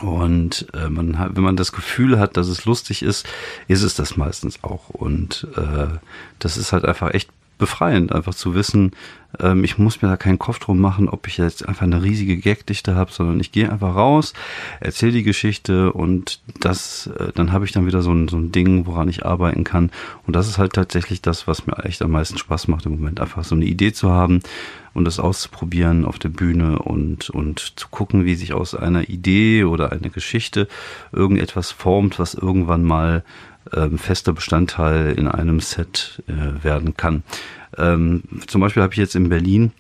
Und 0.03 0.67
äh, 0.75 0.89
man 0.89 1.21
hat, 1.21 1.37
wenn 1.37 1.45
man 1.45 1.57
das 1.57 1.71
Gefühl 1.71 2.19
hat, 2.19 2.37
dass 2.37 2.49
es 2.49 2.65
lustig 2.65 3.03
ist, 3.03 3.29
ist 3.69 3.83
es 3.83 3.95
das 3.95 4.17
meistens 4.17 4.65
auch. 4.65 4.89
Und 4.89 5.47
äh, 5.57 5.87
das 6.41 6.57
ist 6.57 6.73
halt 6.73 6.85
einfach 6.85 7.15
echt 7.15 7.31
befreiend, 7.59 8.13
einfach 8.13 8.35
zu 8.35 8.55
wissen, 8.55 8.93
ähm, 9.41 9.65
ich 9.65 9.79
muss 9.79 10.03
mir 10.03 10.09
da 10.09 10.17
keinen 10.17 10.39
Kopf 10.39 10.59
drum 10.59 10.81
machen, 10.81 11.09
ob 11.09 11.27
ich 11.27 11.39
jetzt 11.39 11.67
einfach 11.67 11.83
eine 11.83 12.03
riesige 12.03 12.37
Gagdichte 12.37 12.95
habe, 12.95 13.13
sondern 13.13 13.41
ich 13.41 13.53
gehe 13.53 13.71
einfach 13.71 13.95
raus, 13.95 14.33
erzähle 14.81 15.13
die 15.13 15.23
Geschichte 15.23 15.93
und 15.93 16.41
das, 16.61 17.09
äh, 17.19 17.33
dann 17.35 17.53
habe 17.53 17.65
ich 17.65 17.73
dann 17.73 17.87
wieder 17.87 18.03
so 18.03 18.13
ein, 18.13 18.29
so 18.29 18.37
ein 18.37 18.53
Ding, 18.53 18.87
woran 18.87 19.09
ich 19.09 19.25
arbeiten 19.25 19.65
kann. 19.65 19.91
Und 20.27 20.37
das 20.37 20.49
ist 20.49 20.59
halt 20.59 20.73
tatsächlich 20.73 21.23
das, 21.23 21.47
was 21.47 21.67
mir 21.67 21.85
echt 21.85 22.03
am 22.03 22.11
meisten 22.11 22.39
Spaß 22.39 22.69
macht 22.69 22.87
im 22.87 22.93
Moment, 22.93 23.21
einfach 23.21 23.45
so 23.45 23.55
eine 23.55 23.65
Idee 23.65 23.93
zu 23.93 24.11
haben 24.11 24.41
und 24.93 25.05
das 25.05 25.19
auszuprobieren 25.19 26.05
auf 26.05 26.19
der 26.19 26.29
Bühne 26.29 26.79
und, 26.79 27.31
und 27.31 27.75
zu 27.77 27.89
gucken, 27.89 28.25
wie 28.25 28.37
sich 28.37 28.53
aus 28.53 28.75
einer 28.75 29.09
Idee 29.09 29.65
oder 29.65 29.93
einer 29.93 30.11
Geschichte 30.11 30.69
irgendetwas 31.13 31.73
formt, 31.73 32.19
was 32.19 32.35
irgendwann 32.35 32.85
mal 32.85 33.25
ähm, 33.73 33.99
fester 33.99 34.33
Bestandteil 34.33 35.13
in 35.13 35.29
einem 35.29 35.61
Set 35.61 36.23
äh, 36.27 36.65
werden 36.65 36.97
kann. 36.97 37.23
Ähm, 37.77 38.23
zum 38.47 38.61
Beispiel 38.61 38.83
habe 38.83 38.93
ich 38.93 38.99
jetzt 38.99 39.17
in 39.17 39.29
Berlin 39.29 39.73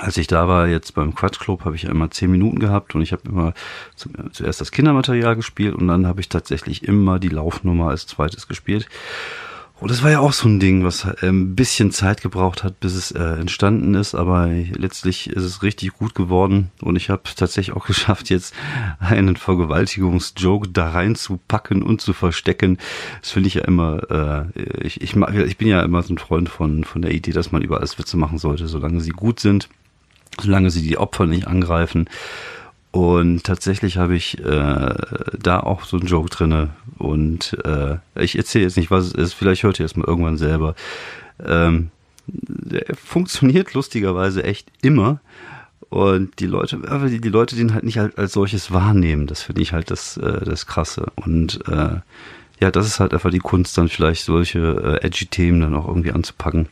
als 0.00 0.16
ich 0.16 0.26
da 0.26 0.48
war, 0.48 0.66
jetzt 0.68 0.94
beim 0.94 1.14
Quatsch 1.14 1.38
Club, 1.38 1.64
habe 1.64 1.76
ich 1.76 1.84
immer 1.84 2.10
zehn 2.10 2.30
Minuten 2.30 2.58
gehabt 2.58 2.94
und 2.94 3.02
ich 3.02 3.12
habe 3.12 3.22
immer 3.28 3.54
zum, 3.94 4.12
zuerst 4.32 4.60
das 4.60 4.72
Kindermaterial 4.72 5.36
gespielt 5.36 5.74
und 5.74 5.88
dann 5.88 6.06
habe 6.06 6.20
ich 6.20 6.28
tatsächlich 6.28 6.84
immer 6.84 7.18
die 7.18 7.28
Laufnummer 7.28 7.88
als 7.88 8.06
zweites 8.06 8.48
gespielt. 8.48 8.88
Und 9.78 9.90
das 9.90 10.02
war 10.02 10.10
ja 10.10 10.20
auch 10.20 10.32
so 10.32 10.48
ein 10.48 10.58
Ding, 10.58 10.84
was 10.84 11.04
ein 11.04 11.54
bisschen 11.54 11.90
Zeit 11.90 12.22
gebraucht 12.22 12.64
hat, 12.64 12.80
bis 12.80 12.94
es 12.94 13.10
äh, 13.10 13.22
entstanden 13.22 13.94
ist, 13.94 14.14
aber 14.14 14.46
letztlich 14.48 15.28
ist 15.28 15.42
es 15.42 15.62
richtig 15.62 15.92
gut 15.92 16.14
geworden 16.14 16.70
und 16.80 16.96
ich 16.96 17.10
habe 17.10 17.22
tatsächlich 17.36 17.76
auch 17.76 17.86
geschafft, 17.86 18.30
jetzt 18.30 18.54
einen 19.00 19.36
Vergewaltigungsjoke 19.36 20.68
da 20.68 20.90
reinzupacken 20.90 21.82
und 21.82 22.00
zu 22.00 22.14
verstecken. 22.14 22.78
Das 23.20 23.32
finde 23.32 23.48
ich 23.48 23.54
ja 23.54 23.64
immer, 23.64 24.10
äh, 24.56 24.86
ich, 24.86 25.02
ich, 25.02 25.14
ich 25.14 25.58
bin 25.58 25.68
ja 25.68 25.82
immer 25.82 26.02
so 26.02 26.14
ein 26.14 26.18
Freund 26.18 26.48
von, 26.48 26.84
von 26.84 27.02
der 27.02 27.12
Idee, 27.12 27.32
dass 27.32 27.52
man 27.52 27.60
über 27.60 27.76
alles 27.76 27.98
Witze 27.98 28.16
machen 28.16 28.38
sollte, 28.38 28.68
solange 28.68 29.00
sie 29.02 29.10
gut 29.10 29.40
sind, 29.40 29.68
solange 30.40 30.70
sie 30.70 30.82
die 30.82 30.96
Opfer 30.96 31.26
nicht 31.26 31.46
angreifen. 31.46 32.08
Und 32.96 33.44
tatsächlich 33.44 33.98
habe 33.98 34.16
ich 34.16 34.38
äh, 34.42 34.94
da 35.38 35.60
auch 35.60 35.84
so 35.84 35.98
einen 35.98 36.06
Joke 36.06 36.30
drinne. 36.30 36.70
Und 36.96 37.54
äh, 37.62 37.98
ich 38.18 38.38
erzähle 38.38 38.64
jetzt 38.64 38.78
nicht, 38.78 38.90
was 38.90 39.04
es 39.04 39.12
ist. 39.12 39.32
Vielleicht 39.34 39.64
hört 39.64 39.78
ihr 39.78 39.84
es 39.84 39.96
mal 39.96 40.06
irgendwann 40.06 40.38
selber. 40.38 40.74
Ähm, 41.44 41.90
funktioniert 42.94 43.74
lustigerweise 43.74 44.44
echt 44.44 44.72
immer. 44.80 45.20
Und 45.90 46.40
die 46.40 46.46
Leute, 46.46 46.78
die, 47.10 47.20
die 47.20 47.28
Leute 47.28 47.54
den 47.54 47.74
halt 47.74 47.84
nicht 47.84 47.98
halt 47.98 48.16
als 48.16 48.32
solches 48.32 48.72
wahrnehmen. 48.72 49.26
Das 49.26 49.42
finde 49.42 49.60
ich 49.60 49.74
halt 49.74 49.90
das, 49.90 50.16
äh, 50.16 50.42
das 50.46 50.64
Krasse. 50.64 51.12
Und 51.16 51.68
äh, 51.68 51.96
ja, 52.60 52.70
das 52.70 52.86
ist 52.86 52.98
halt 52.98 53.12
einfach 53.12 53.30
die 53.30 53.40
Kunst, 53.40 53.76
dann 53.76 53.90
vielleicht 53.90 54.24
solche 54.24 55.00
äh, 55.02 55.06
edgy 55.06 55.26
Themen 55.26 55.60
dann 55.60 55.74
auch 55.74 55.86
irgendwie 55.86 56.12
anzupacken 56.12 56.66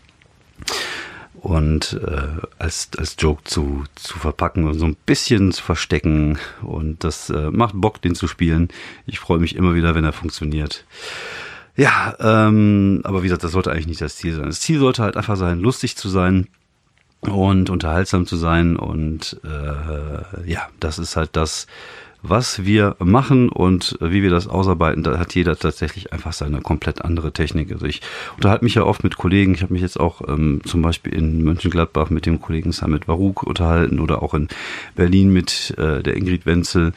und 1.44 2.00
äh, 2.02 2.40
als, 2.58 2.88
als 2.96 3.16
Joke 3.18 3.44
zu, 3.44 3.84
zu 3.96 4.18
verpacken 4.18 4.66
und 4.66 4.78
so 4.78 4.86
ein 4.86 4.96
bisschen 5.04 5.52
zu 5.52 5.62
verstecken. 5.62 6.38
Und 6.62 7.04
das 7.04 7.28
äh, 7.28 7.50
macht 7.50 7.74
Bock, 7.76 8.00
den 8.00 8.14
zu 8.14 8.26
spielen. 8.28 8.68
Ich 9.04 9.18
freue 9.18 9.38
mich 9.38 9.54
immer 9.54 9.74
wieder, 9.74 9.94
wenn 9.94 10.04
er 10.04 10.14
funktioniert. 10.14 10.86
Ja, 11.76 12.16
ähm, 12.18 13.02
aber 13.04 13.22
wie 13.22 13.26
gesagt, 13.26 13.44
das 13.44 13.52
sollte 13.52 13.70
eigentlich 13.70 13.88
nicht 13.88 14.00
das 14.00 14.16
Ziel 14.16 14.34
sein. 14.34 14.46
Das 14.46 14.60
Ziel 14.60 14.78
sollte 14.78 15.02
halt 15.02 15.18
einfach 15.18 15.36
sein, 15.36 15.60
lustig 15.60 15.96
zu 15.96 16.08
sein 16.08 16.48
und 17.20 17.68
unterhaltsam 17.68 18.24
zu 18.26 18.36
sein. 18.36 18.76
Und 18.76 19.38
äh, 19.44 20.50
ja, 20.50 20.68
das 20.80 20.98
ist 20.98 21.14
halt 21.16 21.36
das, 21.36 21.66
was 22.26 22.64
wir 22.64 22.96
machen 23.00 23.50
und 23.50 23.98
wie 24.00 24.22
wir 24.22 24.30
das 24.30 24.48
ausarbeiten, 24.48 25.02
da 25.02 25.18
hat 25.18 25.34
jeder 25.34 25.56
tatsächlich 25.56 26.12
einfach 26.14 26.32
seine 26.32 26.62
komplett 26.62 27.02
andere 27.02 27.32
Technik. 27.32 27.70
Also 27.70 27.84
ich 27.84 28.00
unterhalte 28.36 28.64
mich 28.64 28.76
ja 28.76 28.84
oft 28.84 29.04
mit 29.04 29.18
Kollegen. 29.18 29.54
Ich 29.54 29.62
habe 29.62 29.74
mich 29.74 29.82
jetzt 29.82 30.00
auch 30.00 30.26
ähm, 30.26 30.62
zum 30.64 30.80
Beispiel 30.80 31.12
in 31.12 31.44
Mönchengladbach 31.44 32.08
mit 32.08 32.24
dem 32.24 32.40
Kollegen 32.40 32.72
Samit 32.72 33.08
Varuk 33.08 33.42
unterhalten 33.42 34.00
oder 34.00 34.22
auch 34.22 34.32
in 34.32 34.48
Berlin 34.96 35.34
mit 35.34 35.74
äh, 35.76 36.02
der 36.02 36.16
Ingrid 36.16 36.46
Wenzel. 36.46 36.94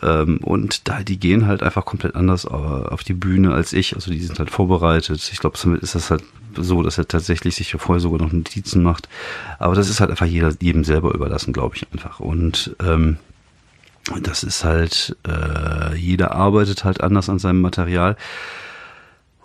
Ähm, 0.00 0.38
und 0.38 0.88
da, 0.88 1.02
die 1.02 1.18
gehen 1.18 1.48
halt 1.48 1.64
einfach 1.64 1.84
komplett 1.84 2.14
anders 2.14 2.46
auf 2.46 3.02
die 3.02 3.14
Bühne 3.14 3.52
als 3.52 3.72
ich. 3.72 3.96
Also 3.96 4.12
die 4.12 4.20
sind 4.20 4.38
halt 4.38 4.50
vorbereitet. 4.50 5.28
Ich 5.32 5.40
glaube, 5.40 5.58
somit 5.58 5.82
ist 5.82 5.96
das 5.96 6.12
halt 6.12 6.22
so, 6.56 6.84
dass 6.84 6.98
er 6.98 7.08
tatsächlich 7.08 7.56
sich 7.56 7.72
vorher 7.72 8.00
sogar 8.00 8.20
noch 8.20 8.32
Notizen 8.32 8.84
macht. 8.84 9.08
Aber 9.58 9.74
das 9.74 9.90
ist 9.90 9.98
halt 9.98 10.10
einfach 10.10 10.26
jeder, 10.26 10.52
jedem 10.60 10.84
selber 10.84 11.12
überlassen, 11.14 11.52
glaube 11.52 11.74
ich 11.74 11.86
einfach. 11.92 12.20
Und 12.20 12.76
ähm, 12.80 13.16
das 14.22 14.42
ist 14.42 14.64
halt, 14.64 15.16
äh, 15.26 15.94
jeder 15.96 16.32
arbeitet 16.32 16.84
halt 16.84 17.00
anders 17.00 17.28
an 17.28 17.38
seinem 17.38 17.60
Material. 17.60 18.16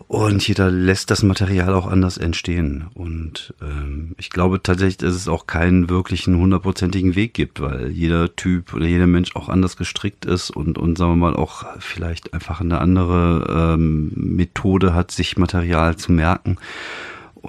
Und 0.08 0.48
jeder 0.48 0.72
lässt 0.72 1.12
das 1.12 1.22
Material 1.22 1.74
auch 1.74 1.86
anders 1.86 2.18
entstehen. 2.18 2.86
Und 2.94 3.54
ähm, 3.62 4.16
ich 4.18 4.30
glaube 4.30 4.64
tatsächlich, 4.64 4.98
dass 4.98 5.14
es 5.14 5.28
auch 5.28 5.48
keinen 5.48 5.90
wirklichen 5.90 6.38
hundertprozentigen 6.38 7.16
Weg 7.16 7.34
gibt, 7.34 7.60
weil 7.60 7.90
jeder 7.90 8.34
Typ 8.38 8.74
oder 8.74 8.86
jeder 8.86 9.08
Mensch 9.08 9.36
auch 9.36 9.50
anders 9.50 9.76
gestrickt 9.76 10.26
ist 10.26 10.50
und, 10.50 10.78
und 10.78 10.98
sagen 10.98 11.12
wir 11.12 11.16
mal 11.18 11.36
auch 11.36 11.66
vielleicht 11.80 12.34
einfach 12.34 12.62
eine 12.62 12.80
andere 12.80 13.74
ähm, 13.76 14.14
Methode 14.16 14.94
hat, 14.94 15.12
sich 15.12 15.38
Material 15.38 15.98
zu 15.98 16.14
merken. 16.14 16.58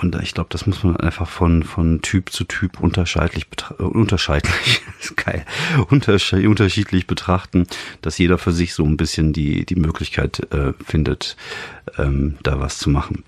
Und 0.00 0.14
ich 0.22 0.32
glaube, 0.32 0.48
das 0.50 0.64
muss 0.64 0.84
man 0.84 0.96
einfach 0.96 1.28
von, 1.28 1.64
von 1.64 2.02
Typ 2.02 2.30
zu 2.30 2.44
Typ 2.44 2.78
unterscheidlich, 2.78 3.46
äh, 3.80 3.82
unterscheidlich, 3.82 4.80
geil, 5.16 5.44
unterschiedlich 5.90 7.08
betrachten, 7.08 7.66
dass 8.00 8.16
jeder 8.16 8.38
für 8.38 8.52
sich 8.52 8.74
so 8.74 8.84
ein 8.84 8.96
bisschen 8.96 9.32
die, 9.32 9.66
die 9.66 9.74
Möglichkeit 9.74 10.52
äh, 10.52 10.72
findet, 10.84 11.37
ähm, 11.98 12.38
da 12.44 12.61
was 12.61 12.78
zu 12.78 12.90
machen. 12.90 13.24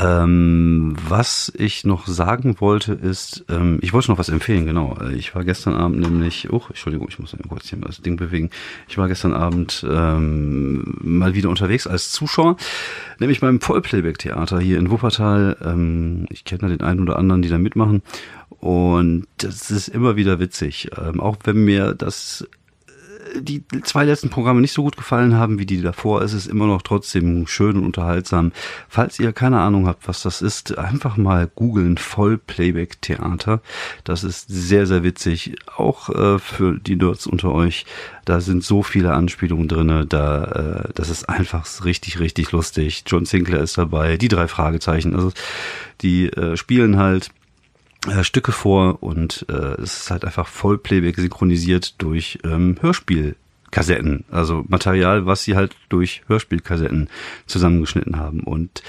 Ähm, 0.00 0.94
was 1.08 1.52
ich 1.56 1.84
noch 1.84 2.06
sagen 2.06 2.60
wollte 2.60 2.92
ist, 2.92 3.44
ähm, 3.48 3.78
ich 3.82 3.92
wollte 3.92 4.10
noch 4.10 4.18
was 4.18 4.28
empfehlen, 4.28 4.64
genau. 4.64 4.96
Ich 5.16 5.34
war 5.34 5.44
gestern 5.44 5.74
Abend 5.74 6.00
nämlich, 6.00 6.52
oh, 6.52 6.62
Entschuldigung, 6.68 7.08
ich 7.08 7.18
muss 7.18 7.32
mal 7.32 7.48
kurz 7.48 7.68
hier 7.68 7.78
mal 7.78 7.86
das 7.86 8.00
Ding 8.00 8.16
bewegen. 8.16 8.50
Ich 8.88 8.96
war 8.98 9.08
gestern 9.08 9.32
Abend 9.32 9.84
ähm, 9.88 10.98
mal 11.00 11.34
wieder 11.34 11.48
unterwegs 11.48 11.86
als 11.86 12.12
Zuschauer, 12.12 12.56
nämlich 13.18 13.40
beim 13.40 13.60
Vollplayback-Theater 13.60 14.60
hier 14.60 14.78
in 14.78 14.90
Wuppertal. 14.90 15.56
Ähm, 15.64 16.26
ich 16.30 16.44
kenne 16.44 16.60
da 16.60 16.68
den 16.68 16.82
einen 16.82 17.00
oder 17.00 17.18
anderen, 17.18 17.42
die 17.42 17.48
da 17.48 17.58
mitmachen. 17.58 18.02
Und 18.60 19.26
das 19.38 19.70
ist 19.70 19.88
immer 19.88 20.16
wieder 20.16 20.38
witzig. 20.38 20.90
Ähm, 20.96 21.20
auch 21.20 21.36
wenn 21.44 21.64
mir 21.64 21.94
das 21.94 22.46
die 23.40 23.62
zwei 23.82 24.04
letzten 24.04 24.30
Programme 24.30 24.60
nicht 24.60 24.72
so 24.72 24.82
gut 24.82 24.96
gefallen 24.96 25.34
haben 25.34 25.58
wie 25.58 25.66
die 25.66 25.80
davor, 25.82 26.22
ist 26.22 26.32
es 26.32 26.46
immer 26.46 26.66
noch 26.66 26.82
trotzdem 26.82 27.46
schön 27.46 27.76
und 27.76 27.84
unterhaltsam. 27.84 28.52
Falls 28.88 29.18
ihr 29.18 29.32
keine 29.32 29.60
Ahnung 29.60 29.86
habt, 29.86 30.08
was 30.08 30.22
das 30.22 30.42
ist, 30.42 30.76
einfach 30.78 31.16
mal 31.16 31.50
googeln 31.54 31.98
Voll-Playback-Theater. 31.98 33.60
Das 34.04 34.24
ist 34.24 34.46
sehr, 34.48 34.86
sehr 34.86 35.02
witzig. 35.02 35.56
Auch 35.76 36.08
äh, 36.10 36.38
für 36.38 36.78
die 36.78 36.96
Nerds 36.96 37.26
unter 37.26 37.52
euch. 37.52 37.86
Da 38.24 38.40
sind 38.40 38.64
so 38.64 38.82
viele 38.82 39.12
Anspielungen 39.14 39.68
drinne. 39.68 40.06
Da, 40.06 40.44
äh, 40.86 40.92
das 40.94 41.08
ist 41.08 41.28
einfach 41.28 41.66
richtig, 41.84 42.20
richtig 42.20 42.52
lustig. 42.52 43.04
John 43.06 43.24
Sinclair 43.24 43.60
ist 43.60 43.78
dabei. 43.78 44.16
Die 44.16 44.28
drei 44.28 44.48
Fragezeichen. 44.48 45.14
Also 45.14 45.32
die 46.02 46.26
äh, 46.28 46.56
spielen 46.56 46.98
halt 46.98 47.30
äh, 48.10 48.24
Stücke 48.24 48.52
vor 48.52 49.02
und 49.02 49.46
äh, 49.48 49.80
es 49.80 50.00
ist 50.02 50.10
halt 50.10 50.24
einfach 50.24 50.46
Vollplayback 50.46 51.16
synchronisiert 51.16 52.00
durch 52.00 52.38
ähm, 52.44 52.76
Hörspielkassetten, 52.80 54.24
also 54.30 54.64
Material, 54.68 55.26
was 55.26 55.44
sie 55.44 55.56
halt 55.56 55.76
durch 55.88 56.22
Hörspielkassetten 56.28 57.08
zusammengeschnitten 57.46 58.16
haben. 58.16 58.40
Und 58.40 58.82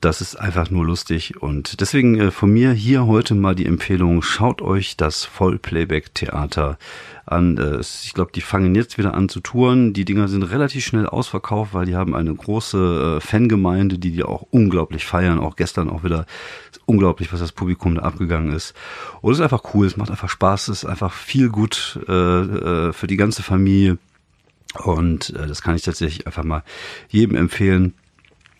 das 0.00 0.22
ist 0.22 0.36
einfach 0.36 0.70
nur 0.70 0.86
lustig 0.86 1.42
und 1.42 1.80
deswegen 1.82 2.18
äh, 2.18 2.30
von 2.30 2.50
mir 2.50 2.72
hier 2.72 3.06
heute 3.06 3.34
mal 3.34 3.54
die 3.54 3.66
Empfehlung, 3.66 4.22
schaut 4.22 4.62
euch 4.62 4.96
das 4.96 5.26
Vollplayback-Theater 5.26 6.78
an. 7.26 7.58
Äh, 7.58 7.80
ich 7.80 8.14
glaube, 8.14 8.32
die 8.34 8.40
fangen 8.40 8.74
jetzt 8.74 8.96
wieder 8.96 9.12
an 9.12 9.28
zu 9.28 9.40
touren. 9.40 9.92
Die 9.92 10.06
Dinger 10.06 10.28
sind 10.28 10.42
relativ 10.44 10.86
schnell 10.86 11.06
ausverkauft, 11.06 11.74
weil 11.74 11.84
die 11.84 11.96
haben 11.96 12.14
eine 12.14 12.34
große 12.34 13.18
äh, 13.18 13.20
Fangemeinde, 13.20 13.98
die 13.98 14.12
die 14.12 14.24
auch 14.24 14.46
unglaublich 14.50 15.04
feiern. 15.04 15.38
Auch 15.38 15.56
gestern 15.56 15.90
auch 15.90 16.02
wieder 16.02 16.24
unglaublich, 16.86 17.30
was 17.30 17.40
das 17.40 17.52
Publikum 17.52 17.96
da 17.96 18.02
abgegangen 18.02 18.54
ist. 18.54 18.74
Und 19.20 19.32
es 19.32 19.38
ist 19.38 19.42
einfach 19.42 19.74
cool, 19.74 19.86
es 19.86 19.98
macht 19.98 20.10
einfach 20.10 20.30
Spaß, 20.30 20.68
es 20.68 20.84
ist 20.84 20.88
einfach 20.88 21.12
viel 21.12 21.50
gut 21.50 22.00
für 22.06 23.06
die 23.06 23.16
ganze 23.16 23.42
Familie. 23.42 23.98
Und 24.84 25.30
äh, 25.30 25.46
das 25.46 25.62
kann 25.62 25.74
ich 25.74 25.82
tatsächlich 25.82 26.26
einfach 26.26 26.44
mal 26.44 26.62
jedem 27.08 27.36
empfehlen 27.36 27.94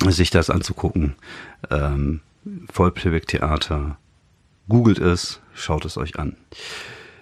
sich 0.08 0.30
das 0.30 0.50
anzugucken. 0.50 1.14
Ähm, 1.70 2.20
Vollplayback-Theater. 2.72 3.96
Googelt 4.68 4.98
es, 4.98 5.40
schaut 5.54 5.84
es 5.84 5.96
euch 5.96 6.18
an. 6.18 6.36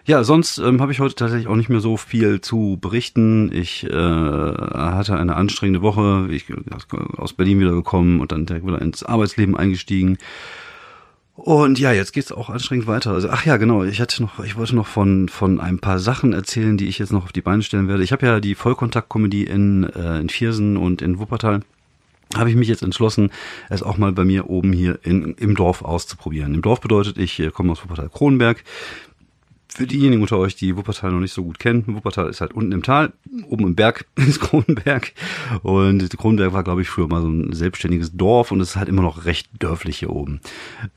Ja, 0.09 0.25
sonst 0.25 0.57
ähm, 0.57 0.81
habe 0.81 0.91
ich 0.91 1.01
heute 1.01 1.15
tatsächlich 1.15 1.49
auch 1.49 1.57
nicht 1.57 1.69
mehr 1.69 1.81
so 1.81 1.99
viel 1.99 2.41
zu 2.41 2.79
berichten. 2.81 3.51
Ich 3.53 3.85
äh, 3.85 3.93
hatte 3.93 5.19
eine 5.19 5.37
anstrengende 5.37 5.83
Woche. 5.83 6.29
Ich 6.31 6.47
aus 7.19 7.35
Berlin 7.35 7.61
wieder 7.61 7.73
gekommen 7.73 8.21
und 8.21 8.33
dann 8.33 8.47
direkt 8.47 8.67
wieder 8.67 8.81
ins 8.81 9.03
Arbeitsleben 9.03 9.55
eingestiegen. 9.55 10.17
Und 11.35 11.79
ja, 11.79 11.93
jetzt 11.93 12.13
geht's 12.13 12.33
auch 12.33 12.49
anstrengend 12.49 12.87
weiter. 12.87 13.13
Also 13.13 13.29
ach 13.31 13.45
ja, 13.45 13.59
genau. 13.59 13.85
Ich 13.85 14.01
hatte 14.01 14.23
noch, 14.23 14.43
ich 14.43 14.57
wollte 14.57 14.75
noch 14.75 14.87
von 14.87 15.29
von 15.29 15.61
ein 15.61 15.79
paar 15.79 15.99
Sachen 15.99 16.33
erzählen, 16.33 16.79
die 16.79 16.89
ich 16.89 16.99
jetzt 16.99 17.13
noch 17.13 17.25
auf 17.25 17.33
die 17.33 17.43
Beine 17.43 17.63
stellen 17.63 17.87
werde. 17.87 18.03
Ich 18.03 18.11
habe 18.13 18.25
ja 18.25 18.41
die 18.41 18.55
Vollkontakt-Comedy 18.55 19.43
in 19.43 19.85
äh, 19.85 20.21
in 20.21 20.31
Viersen 20.31 20.79
und 20.79 21.03
in 21.03 21.19
Wuppertal 21.19 21.61
habe 22.37 22.51
ich 22.51 22.57
mich 22.57 22.69
jetzt 22.69 22.83
entschlossen, 22.83 23.31
es 23.71 23.83
auch 23.83 23.97
mal 23.97 24.13
bei 24.13 24.25
mir 24.25 24.51
oben 24.51 24.73
hier 24.73 24.99
in, 25.03 25.35
im 25.35 25.55
Dorf 25.55 25.83
auszuprobieren. 25.83 26.55
Im 26.55 26.63
Dorf 26.63 26.81
bedeutet, 26.81 27.19
ich 27.19 27.41
äh, 27.41 27.51
komme 27.51 27.73
aus 27.73 27.83
Wuppertal-Kronenberg. 27.83 28.65
Für 29.71 29.87
diejenigen 29.87 30.23
unter 30.23 30.39
euch, 30.39 30.57
die 30.57 30.77
Wuppertal 30.77 31.13
noch 31.13 31.21
nicht 31.21 31.33
so 31.33 31.45
gut 31.45 31.59
kennen, 31.59 31.85
Wuppertal 31.87 32.29
ist 32.29 32.41
halt 32.41 32.53
unten 32.53 32.73
im 32.73 32.83
Tal, 32.83 33.13
oben 33.49 33.65
im 33.65 33.75
Berg 33.77 34.07
ist 34.17 34.41
Kronenberg. 34.41 35.13
Und 35.63 36.19
Kronenberg 36.19 36.53
war, 36.53 36.65
glaube 36.65 36.83
ich, 36.83 36.89
früher 36.89 37.07
mal 37.07 37.23
so 37.23 37.29
ein 37.29 37.53
selbstständiges 37.53 38.17
Dorf 38.17 38.51
und 38.51 38.61
es 38.61 38.71
ist 38.71 38.77
halt 38.77 38.89
immer 38.89 39.03
noch 39.03 39.25
recht 39.25 39.49
dörflich 39.59 39.99
hier 39.99 40.11
oben. 40.11 40.41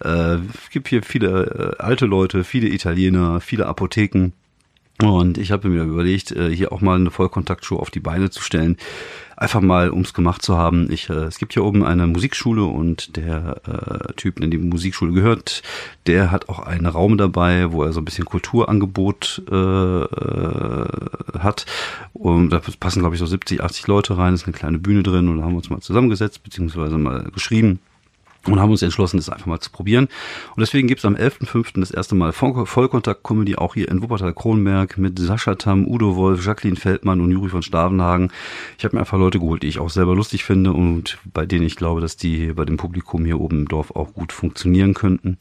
Äh, 0.04 0.36
es 0.36 0.70
gibt 0.72 0.88
hier 0.88 1.04
viele 1.04 1.76
äh, 1.78 1.82
alte 1.82 2.06
Leute, 2.06 2.44
viele 2.44 2.70
Italiener, 2.70 3.40
viele 3.40 3.68
Apotheken. 3.68 4.32
Und 5.02 5.38
ich 5.38 5.52
habe 5.52 5.70
mir 5.70 5.84
überlegt, 5.84 6.32
äh, 6.32 6.56
hier 6.56 6.72
auch 6.72 6.82
mal 6.82 6.96
eine 6.96 7.12
Vollkontaktshow 7.12 7.78
auf 7.78 7.90
die 7.90 8.00
Beine 8.00 8.30
zu 8.30 8.42
stellen. 8.42 8.78
Einfach 9.36 9.62
mal, 9.62 9.90
ums 9.90 10.14
gemacht 10.14 10.44
zu 10.44 10.56
haben. 10.58 10.92
Ich, 10.92 11.10
äh, 11.10 11.14
es 11.14 11.40
gibt 11.40 11.54
hier 11.54 11.64
oben 11.64 11.84
eine 11.84 12.06
Musikschule 12.06 12.64
und 12.64 13.18
der 13.18 13.62
äh, 13.66 14.14
Typ, 14.14 14.40
der 14.40 14.50
die 14.50 14.60
Musikschule 14.60 15.14
gehört, 15.14 15.64
der 16.06 16.30
hat 16.30 16.50
auch 16.50 16.60
einen 16.60 16.86
Raum 16.86 17.18
dabei, 17.18 17.72
wo 17.72 17.84
er 17.84 17.94
so 17.94 18.02
ein 18.02 18.06
bisschen 18.06 18.26
Kulturangebot 18.26 19.42
äh, 19.50 19.56
äh 19.56 20.86
hat. 21.40 21.66
Und 22.14 22.52
da 22.52 22.62
passen, 22.80 23.00
glaube 23.00 23.16
ich, 23.16 23.20
so 23.20 23.26
70, 23.26 23.64
80 23.64 23.88
Leute 23.88 24.18
rein. 24.18 24.36
ist 24.36 24.46
eine 24.46 24.54
kleine 24.54 24.78
Bühne 24.78 25.02
drin 25.02 25.28
und 25.28 25.38
da 25.38 25.44
haben 25.44 25.54
wir 25.54 25.58
uns 25.58 25.70
mal 25.72 25.82
zusammengesetzt, 25.82 26.44
beziehungsweise 26.44 26.98
mal 27.00 27.24
geschrieben 27.34 27.80
und 28.48 28.60
haben 28.60 28.72
uns 28.72 28.82
entschlossen, 28.82 29.18
das 29.18 29.30
einfach 29.30 29.46
mal 29.46 29.60
zu 29.60 29.72
probieren. 29.72 30.08
Und 30.56 30.60
deswegen 30.60 30.88
gibt's 30.88 31.06
am 31.06 31.16
11.05. 31.16 31.80
das 31.80 31.92
erste 31.92 32.16
Mal 32.16 32.32
Vollkontakt-Comedy 32.32 33.56
auch 33.56 33.76
hier 33.76 33.90
in 33.90 34.02
Wuppertal-Kronenberg 34.02 34.98
mit 34.98 35.20
Sascha 35.20 35.56
Tam, 35.56 35.88
Udo 35.88 36.16
Wolf, 36.16 36.46
Jacqueline 36.46 36.76
Feldmann 36.78 37.22
und 37.22 37.32
Juri 37.32 37.50
von 37.50 37.62
Stavenhagen. 37.62 38.32
Ich 38.78 38.84
habe 38.84 38.96
mir 38.96 39.02
einfach 39.02 39.20
Leute 39.20 39.40
geholt, 39.40 39.64
die 39.64 39.68
ich 39.68 39.80
auch 39.80 39.90
selber 39.90 40.16
lustig 40.16 40.44
finde 40.44 40.74
und 40.74 41.20
bei 41.34 41.46
denen 41.46 41.66
ich 41.66 41.76
glaube, 41.76 42.02
dass 42.02 42.18
die 42.18 42.54
bei 42.54 42.66
dem 42.66 42.78
Publikum 42.78 43.26
hier 43.26 43.40
oben 43.40 43.60
im 43.60 43.68
Dorf 43.68 43.92
auch 43.92 44.14
gut 44.14 44.34
funktionieren 44.34 44.94
könnten. 44.94 45.38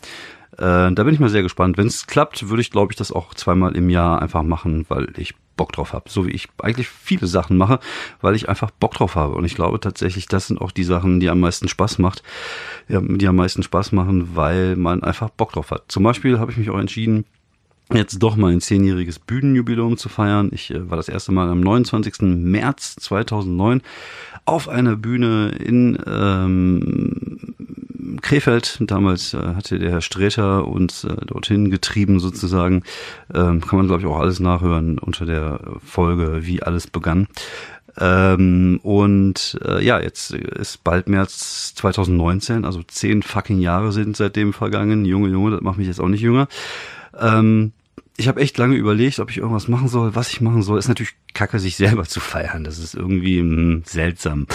Äh, 0.58 0.92
da 0.92 1.04
bin 1.04 1.14
ich 1.14 1.20
mal 1.20 1.30
sehr 1.30 1.42
gespannt. 1.42 1.78
Wenn 1.78 1.86
es 1.86 2.06
klappt, 2.06 2.48
würde 2.48 2.60
ich, 2.60 2.70
glaube 2.70 2.92
ich, 2.92 2.96
das 2.96 3.12
auch 3.12 3.34
zweimal 3.34 3.76
im 3.76 3.88
Jahr 3.88 4.20
einfach 4.20 4.42
machen, 4.42 4.84
weil 4.88 5.08
ich 5.16 5.34
Bock 5.61 5.75
drauf 5.75 5.92
habe. 5.92 6.09
So 6.09 6.27
wie 6.27 6.31
ich 6.31 6.49
eigentlich 6.62 6.88
viele 6.88 7.27
Sachen 7.27 7.59
mache, 7.59 7.81
weil 8.23 8.35
ich 8.35 8.49
einfach 8.49 8.70
Bock 8.70 8.94
drauf 8.94 9.14
habe. 9.14 9.35
Und 9.35 9.44
ich 9.44 9.55
glaube 9.55 9.79
tatsächlich, 9.79 10.27
das 10.27 10.46
sind 10.46 10.59
auch 10.59 10.70
die 10.70 10.85
Sachen, 10.85 11.20
die 11.20 11.29
am 11.29 11.38
meisten 11.38 11.68
Spaß 11.68 11.99
macht, 11.99 12.23
die 12.88 13.29
am 13.29 13.37
meisten 13.37 13.62
Spaß 13.62 13.92
machen, 13.92 14.35
weil 14.35 14.77
man 14.77 15.03
einfach 15.03 15.29
Bock 15.29 15.53
drauf 15.53 15.70
hat. 15.70 15.83
Zum 15.88 16.03
Beispiel 16.03 16.38
habe 16.38 16.51
ich 16.51 16.57
mich 16.57 16.70
auch 16.70 16.79
entschieden, 16.79 17.27
jetzt 17.92 18.23
doch 18.23 18.37
mal 18.37 18.53
ein 18.53 18.62
zehnjähriges 18.62 19.18
Bühnenjubiläum 19.18 19.99
zu 19.99 20.09
feiern. 20.09 20.49
Ich 20.53 20.70
äh, 20.70 20.88
war 20.88 20.96
das 20.96 21.11
erste 21.11 21.33
Mal 21.33 21.51
am 21.51 21.61
29. 21.61 22.23
März 22.23 22.96
2009 22.96 23.83
auf 24.46 24.70
einer 24.70 24.96
Bühne 24.96 25.51
in 25.59 25.99
ähm, 26.07 27.55
Krefeld. 28.20 28.79
Damals 28.81 29.35
äh, 29.35 29.38
hatte 29.38 29.79
der 29.79 29.90
Herr 29.90 30.01
Sträter 30.01 30.66
uns 30.66 31.05
äh, 31.05 31.14
dorthin 31.27 31.70
getrieben 31.70 32.20
sozusagen. 32.20 32.83
Ähm, 33.35 33.61
kann 33.61 33.79
man, 33.79 33.87
glaube 33.87 34.03
ich, 34.03 34.07
auch 34.07 34.18
alles 34.18 34.40
nachhören 34.40 34.99
unter 34.99 35.27
der 35.27 35.61
Folge, 35.85 36.46
wie 36.46 36.62
alles 36.62 36.87
begann. 36.87 37.29
Ähm, 37.99 38.81
und 38.83 39.59
äh, 39.64 39.85
ja, 39.85 40.01
jetzt 40.01 40.33
ist 40.33 40.85
bald 40.85 41.09
März 41.09 41.75
2019, 41.75 42.64
also 42.64 42.83
zehn 42.83 43.23
fucking 43.23 43.61
Jahre 43.61 43.92
sind 43.92 44.16
seitdem 44.16 44.53
vergangen. 44.53 45.05
Junge, 45.05 45.29
Junge, 45.29 45.51
das 45.51 45.61
macht 45.61 45.79
mich 45.79 45.88
jetzt 45.88 46.01
auch 46.01 46.09
nicht 46.09 46.23
jünger. 46.23 46.49
Ähm, 47.18 47.73
ich 48.16 48.28
habe 48.28 48.40
echt 48.40 48.58
lange 48.58 48.76
überlegt, 48.76 49.18
ob 49.18 49.30
ich 49.30 49.38
irgendwas 49.38 49.68
machen 49.68 49.88
soll. 49.88 50.14
Was 50.14 50.30
ich 50.30 50.40
machen 50.40 50.62
soll, 50.62 50.78
ist 50.78 50.88
natürlich 50.88 51.14
kacke, 51.32 51.58
sich 51.58 51.76
selber 51.76 52.04
zu 52.04 52.20
feiern. 52.20 52.64
Das 52.64 52.78
ist 52.78 52.94
irgendwie 52.94 53.42
mh, 53.42 53.56
hm, 53.56 53.82
seltsam. 53.86 54.46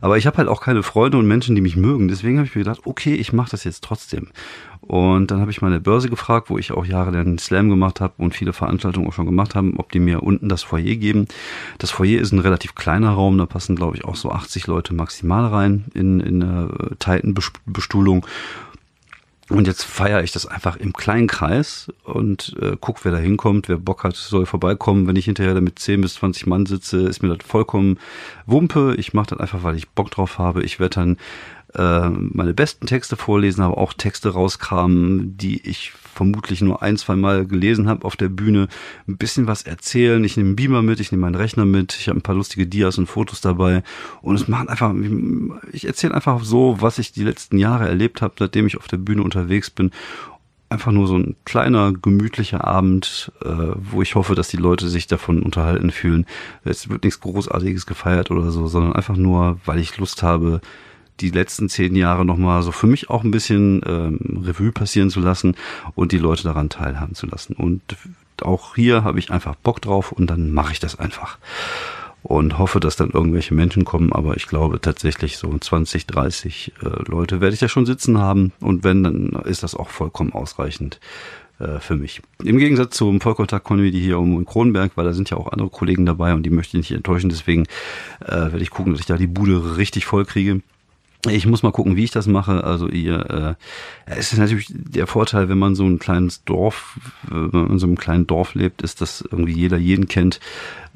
Aber 0.00 0.18
ich 0.18 0.26
habe 0.26 0.36
halt 0.36 0.48
auch 0.48 0.60
keine 0.60 0.82
Freunde 0.82 1.18
und 1.18 1.26
Menschen, 1.26 1.54
die 1.54 1.62
mich 1.62 1.76
mögen. 1.76 2.08
Deswegen 2.08 2.38
habe 2.38 2.46
ich 2.46 2.54
mir 2.54 2.62
gedacht, 2.64 2.82
okay, 2.84 3.14
ich 3.14 3.32
mache 3.32 3.50
das 3.50 3.64
jetzt 3.64 3.82
trotzdem. 3.82 4.28
Und 4.82 5.30
dann 5.30 5.40
habe 5.40 5.50
ich 5.50 5.62
meine 5.62 5.80
Börse 5.80 6.08
gefragt, 6.08 6.50
wo 6.50 6.58
ich 6.58 6.72
auch 6.72 6.84
jahrelang 6.84 7.38
Slam 7.38 7.70
gemacht 7.70 8.00
habe 8.00 8.14
und 8.18 8.34
viele 8.34 8.52
Veranstaltungen 8.52 9.08
auch 9.08 9.12
schon 9.12 9.26
gemacht 9.26 9.54
haben, 9.54 9.78
ob 9.78 9.90
die 9.90 9.98
mir 9.98 10.22
unten 10.22 10.48
das 10.48 10.62
Foyer 10.62 10.94
geben. 10.94 11.26
Das 11.78 11.90
Foyer 11.90 12.20
ist 12.20 12.32
ein 12.32 12.38
relativ 12.38 12.74
kleiner 12.74 13.10
Raum, 13.10 13.36
da 13.38 13.46
passen, 13.46 13.74
glaube 13.74 13.96
ich, 13.96 14.04
auch 14.04 14.14
so 14.14 14.30
80 14.30 14.66
Leute 14.68 14.94
maximal 14.94 15.46
rein 15.46 15.86
in, 15.94 16.20
in 16.20 16.42
einer 16.42 16.68
Titan-Bestuhlung. 16.98 18.26
Und 19.48 19.68
jetzt 19.68 19.84
feiere 19.84 20.24
ich 20.24 20.32
das 20.32 20.46
einfach 20.46 20.76
im 20.76 20.92
kleinen 20.92 21.28
Kreis 21.28 21.92
und 22.02 22.56
äh, 22.60 22.76
guck, 22.80 23.04
wer 23.04 23.12
da 23.12 23.18
hinkommt, 23.18 23.68
wer 23.68 23.76
Bock 23.76 24.02
hat, 24.02 24.16
soll 24.16 24.44
vorbeikommen. 24.44 25.06
Wenn 25.06 25.14
ich 25.14 25.26
hinterher 25.26 25.54
da 25.54 25.60
mit 25.60 25.78
10 25.78 26.00
bis 26.00 26.14
20 26.14 26.46
Mann 26.46 26.66
sitze, 26.66 27.02
ist 27.02 27.22
mir 27.22 27.34
das 27.34 27.46
vollkommen 27.46 27.98
Wumpe. 28.46 28.96
Ich 28.98 29.14
mache 29.14 29.28
das 29.30 29.38
einfach, 29.38 29.62
weil 29.62 29.76
ich 29.76 29.88
Bock 29.90 30.10
drauf 30.10 30.38
habe. 30.38 30.64
Ich 30.64 30.80
werde 30.80 30.96
dann 30.96 31.16
äh, 31.74 32.08
meine 32.08 32.54
besten 32.54 32.86
Texte 32.86 33.16
vorlesen, 33.16 33.62
aber 33.62 33.78
auch 33.78 33.92
Texte 33.92 34.30
rauskramen, 34.30 35.36
die 35.36 35.68
ich 35.68 35.92
vermutlich 35.92 36.62
nur 36.62 36.82
ein, 36.82 36.96
zwei 36.96 37.14
Mal 37.14 37.46
gelesen 37.46 37.88
habe 37.88 38.04
auf 38.04 38.16
der 38.16 38.28
Bühne. 38.28 38.68
Ein 39.06 39.18
bisschen 39.18 39.46
was 39.46 39.62
erzählen. 39.62 40.24
Ich 40.24 40.36
nehme 40.36 40.48
einen 40.48 40.56
Beamer 40.56 40.82
mit, 40.82 41.00
ich 41.00 41.12
nehme 41.12 41.22
meinen 41.22 41.34
Rechner 41.34 41.66
mit, 41.66 41.96
ich 41.98 42.08
habe 42.08 42.18
ein 42.18 42.22
paar 42.22 42.34
lustige 42.34 42.66
Dias 42.66 42.96
und 42.96 43.06
Fotos 43.06 43.40
dabei. 43.40 43.82
Und 44.22 44.36
es 44.36 44.48
macht 44.48 44.68
einfach, 44.68 44.94
ich 45.72 45.86
erzähle 45.86 46.14
einfach 46.14 46.42
so, 46.42 46.76
was 46.80 46.98
ich 46.98 47.12
die 47.12 47.24
letzten 47.24 47.58
Jahre 47.58 47.86
erlebt 47.86 48.22
habe, 48.22 48.34
seitdem 48.38 48.66
ich 48.66 48.78
auf 48.78 48.88
der 48.88 48.96
Bühne 48.96 49.22
unterwegs 49.22 49.70
bin 49.70 49.90
einfach 50.68 50.92
nur 50.92 51.06
so 51.06 51.16
ein 51.16 51.36
kleiner, 51.44 51.92
gemütlicher 51.92 52.66
Abend, 52.66 53.30
äh, 53.44 53.48
wo 53.76 54.02
ich 54.02 54.14
hoffe, 54.14 54.34
dass 54.34 54.48
die 54.48 54.56
Leute 54.56 54.88
sich 54.88 55.06
davon 55.06 55.42
unterhalten 55.42 55.90
fühlen. 55.90 56.26
Es 56.64 56.88
wird 56.88 57.04
nichts 57.04 57.20
Großartiges 57.20 57.86
gefeiert 57.86 58.30
oder 58.30 58.50
so, 58.50 58.66
sondern 58.66 58.94
einfach 58.94 59.16
nur, 59.16 59.60
weil 59.64 59.78
ich 59.78 59.96
Lust 59.98 60.22
habe, 60.22 60.60
die 61.20 61.30
letzten 61.30 61.68
zehn 61.68 61.96
Jahre 61.96 62.24
nochmal 62.24 62.62
so 62.62 62.72
für 62.72 62.86
mich 62.86 63.10
auch 63.10 63.24
ein 63.24 63.30
bisschen 63.30 63.82
ähm, 63.86 64.42
Revue 64.44 64.72
passieren 64.72 65.10
zu 65.10 65.20
lassen 65.20 65.54
und 65.94 66.12
die 66.12 66.18
Leute 66.18 66.44
daran 66.44 66.68
teilhaben 66.68 67.14
zu 67.14 67.26
lassen. 67.26 67.54
Und 67.54 67.82
auch 68.42 68.74
hier 68.74 69.04
habe 69.04 69.18
ich 69.18 69.30
einfach 69.30 69.54
Bock 69.54 69.80
drauf 69.80 70.12
und 70.12 70.28
dann 70.28 70.50
mache 70.52 70.72
ich 70.72 70.80
das 70.80 70.98
einfach. 70.98 71.38
Und 72.22 72.58
hoffe, 72.58 72.80
dass 72.80 72.96
dann 72.96 73.10
irgendwelche 73.10 73.54
Menschen 73.54 73.84
kommen, 73.84 74.12
aber 74.12 74.36
ich 74.36 74.48
glaube 74.48 74.80
tatsächlich 74.80 75.38
so 75.38 75.56
20, 75.56 76.06
30 76.06 76.72
äh, 76.82 76.88
Leute 77.08 77.40
werde 77.40 77.54
ich 77.54 77.60
da 77.60 77.68
schon 77.68 77.86
sitzen 77.86 78.18
haben 78.18 78.52
und 78.58 78.82
wenn, 78.82 79.04
dann 79.04 79.28
ist 79.44 79.62
das 79.62 79.76
auch 79.76 79.90
vollkommen 79.90 80.32
ausreichend 80.32 80.98
äh, 81.60 81.78
für 81.78 81.96
mich. 81.96 82.22
Im 82.42 82.58
Gegensatz 82.58 82.96
zum 82.96 83.20
Vollkontakt 83.20 83.66
Comedy 83.66 84.00
hier 84.00 84.18
um 84.18 84.44
Kronenberg, 84.44 84.92
weil 84.96 85.04
da 85.04 85.12
sind 85.12 85.30
ja 85.30 85.36
auch 85.36 85.52
andere 85.52 85.70
Kollegen 85.70 86.04
dabei 86.04 86.34
und 86.34 86.42
die 86.42 86.50
möchte 86.50 86.76
ich 86.76 86.90
nicht 86.90 86.96
enttäuschen, 86.96 87.30
deswegen 87.30 87.64
äh, 88.24 88.32
werde 88.32 88.62
ich 88.62 88.70
gucken, 88.70 88.92
dass 88.92 89.00
ich 89.00 89.06
da 89.06 89.16
die 89.16 89.28
Bude 89.28 89.76
richtig 89.76 90.04
voll 90.04 90.24
kriege. 90.24 90.62
Ich 91.28 91.46
muss 91.46 91.62
mal 91.62 91.72
gucken, 91.72 91.96
wie 91.96 92.04
ich 92.04 92.10
das 92.10 92.26
mache. 92.26 92.64
Also 92.64 92.88
ihr, 92.88 93.56
äh, 94.06 94.14
es 94.18 94.32
ist 94.32 94.38
natürlich 94.38 94.68
der 94.70 95.06
Vorteil, 95.06 95.48
wenn 95.48 95.58
man 95.58 95.74
so 95.74 95.84
ein 95.84 95.98
kleines 95.98 96.44
Dorf, 96.44 96.98
wenn 97.28 97.50
man 97.52 97.70
in 97.70 97.78
so 97.78 97.86
einem 97.86 97.96
kleinen 97.96 98.26
Dorf 98.26 98.54
lebt, 98.54 98.82
ist, 98.82 99.00
dass 99.00 99.22
irgendwie 99.22 99.52
jeder 99.52 99.76
jeden 99.76 100.08
kennt. 100.08 100.40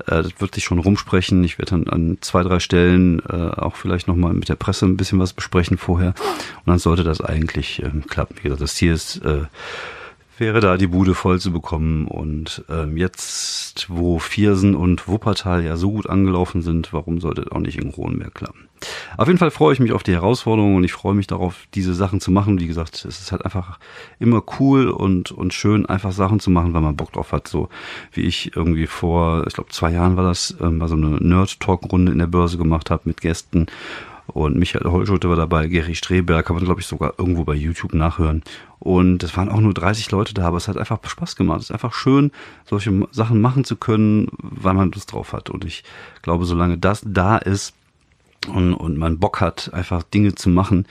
Äh, 0.07 0.23
das 0.23 0.33
wird 0.39 0.55
sich 0.55 0.65
schon 0.65 0.79
rumsprechen. 0.79 1.43
Ich 1.45 1.59
werde 1.59 1.71
dann 1.71 1.89
an 1.89 2.19
zwei, 2.21 2.43
drei 2.43 2.61
Stellen 2.61 3.21
äh, 3.29 3.33
auch 3.33 3.77
vielleicht 3.77 4.09
nochmal 4.09 4.35
mit 4.35 4.49
der 4.49 4.57
Presse 4.57 4.87
ein 4.87 4.97
bisschen 4.97 5.19
was 5.19 5.33
besprechen 5.33 5.79
vorher. 5.79 6.15
Und 6.19 6.67
dann 6.67 6.79
sollte 6.79 7.05
das 7.05 7.21
eigentlich 7.21 7.83
ähm, 7.83 8.05
klappen. 8.07 8.37
Wie 8.39 8.45
gesagt, 8.45 8.63
das 8.63 8.75
Ziel 8.75 8.93
ist, 8.93 9.25
äh, 9.25 9.43
wäre 10.41 10.61
da 10.61 10.77
die 10.77 10.87
Bude 10.87 11.15
voll 11.15 11.39
zu 11.39 11.53
bekommen. 11.53 12.07
Und 12.09 12.65
ähm, 12.69 12.97
jetzt, 12.97 13.87
wo 13.89 14.19
Viersen 14.19 14.75
und 14.75 15.07
Wuppertal 15.07 15.65
ja 15.65 15.77
so 15.77 15.93
gut 15.93 16.09
angelaufen 16.09 16.63
sind, 16.63 16.93
warum 16.93 17.21
sollte 17.21 17.43
das 17.43 17.53
auch 17.53 17.61
nicht 17.61 17.79
in 17.79 17.93
Kronenberg 17.93 18.35
klappen? 18.35 18.69
Auf 19.19 19.29
jeden 19.29 19.39
Fall 19.39 19.51
freue 19.51 19.75
ich 19.75 19.81
mich 19.81 19.93
auf 19.93 20.03
die 20.03 20.15
Herausforderung 20.15 20.77
und 20.77 20.85
ich 20.85 20.93
freue 20.93 21.15
mich 21.15 21.27
darauf, 21.27 21.67
diese 21.75 21.93
Sachen 21.95 22.21
zu 22.21 22.31
machen. 22.31 22.59
Wie 22.59 22.67
gesagt, 22.67 23.05
es 23.05 23.21
ist 23.21 23.31
halt 23.31 23.45
einfach 23.45 23.79
immer 24.19 24.43
cool 24.59 24.89
und, 24.89 25.31
und 25.31 25.53
schön, 25.53 25.85
einfach 25.87 26.13
Sachen 26.13 26.41
zu 26.41 26.51
machen, 26.51 26.73
weil 26.73 26.81
man 26.81 26.97
Bock 26.97 27.13
drauf 27.13 27.33
hat. 27.33 27.47
So 27.47 27.69
wie 28.13 28.23
ich 28.23 28.57
irgendwie 28.57 28.87
vor, 28.87 29.47
ich 29.47 29.55
glaube, 29.55 29.71
zwei 29.71 29.93
Jahren 29.93 30.17
war 30.17 30.25
das, 30.25 30.57
ähm, 30.61 30.79
mal 30.79 30.89
so 30.89 30.97
eine 30.97 31.19
Nerd-Talk-Runde 31.21 32.13
in 32.13 32.19
der 32.19 32.27
Börse 32.27 32.57
gemacht 32.57 32.91
habe 32.91 33.03
mit 33.05 33.21
Gästen 33.21 33.67
und 34.33 34.57
Michael 34.57 34.91
Holschulte 34.91 35.29
war 35.29 35.37
dabei, 35.37 35.67
Gary 35.67 35.95
Streberg, 35.95 36.47
kann 36.47 36.57
man 36.57 36.65
glaube 36.65 36.81
ich 36.81 36.87
sogar 36.87 37.15
irgendwo 37.19 37.45
bei 37.45 37.55
YouTube 37.55 37.95
nachhören. 37.95 38.43
Und 38.79 39.23
es 39.23 39.37
waren 39.37 39.51
auch 39.51 39.61
nur 39.61 39.75
30 39.75 40.11
Leute 40.11 40.33
da, 40.33 40.47
aber 40.47 40.57
es 40.57 40.69
hat 40.69 40.79
einfach 40.79 40.99
Spaß 41.05 41.37
gemacht. 41.37 41.59
Es 41.59 41.67
ist 41.67 41.73
einfach 41.73 41.93
schön, 41.93 42.31
solche 42.65 43.07
Sachen 43.11 43.41
machen 43.41 43.65
zu 43.65 43.77
können, 43.77 44.29
weil 44.39 44.75
man 44.75 44.91
Lust 44.93 45.13
drauf 45.13 45.33
hat. 45.33 45.51
Und 45.51 45.65
ich 45.65 45.85
glaube, 46.23 46.47
solange 46.47 46.79
das 46.79 47.03
da 47.05 47.37
ist 47.37 47.75
und, 48.49 48.75
und 48.75 48.97
man 48.97 49.19
Bock 49.19 49.41
hat, 49.41 49.73
einfach 49.75 50.03
Dinge 50.03 50.35
zu 50.35 50.49
machen, 50.49 50.87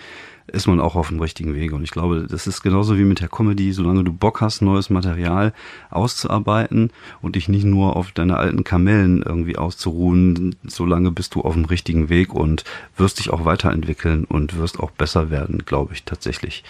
ist 0.53 0.67
man 0.67 0.79
auch 0.79 0.95
auf 0.95 1.09
dem 1.09 1.19
richtigen 1.19 1.55
Weg. 1.55 1.73
Und 1.73 1.83
ich 1.83 1.91
glaube, 1.91 2.27
das 2.29 2.47
ist 2.47 2.61
genauso 2.61 2.97
wie 2.97 3.03
mit 3.03 3.21
der 3.21 3.29
Comedy, 3.29 3.71
solange 3.71 4.03
du 4.03 4.13
Bock 4.13 4.41
hast, 4.41 4.61
neues 4.61 4.89
Material 4.89 5.53
auszuarbeiten 5.89 6.91
und 7.21 7.35
dich 7.35 7.49
nicht 7.49 7.65
nur 7.65 7.95
auf 7.95 8.11
deine 8.11 8.37
alten 8.37 8.63
Kamellen 8.63 9.21
irgendwie 9.21 9.57
auszuruhen, 9.57 10.55
solange 10.65 11.11
bist 11.11 11.35
du 11.35 11.41
auf 11.41 11.53
dem 11.53 11.65
richtigen 11.65 12.09
Weg 12.09 12.33
und 12.33 12.63
wirst 12.97 13.19
dich 13.19 13.29
auch 13.29 13.45
weiterentwickeln 13.45 14.25
und 14.25 14.57
wirst 14.57 14.79
auch 14.79 14.91
besser 14.91 15.29
werden, 15.29 15.63
glaube 15.65 15.93
ich 15.93 16.03
tatsächlich. 16.03 16.63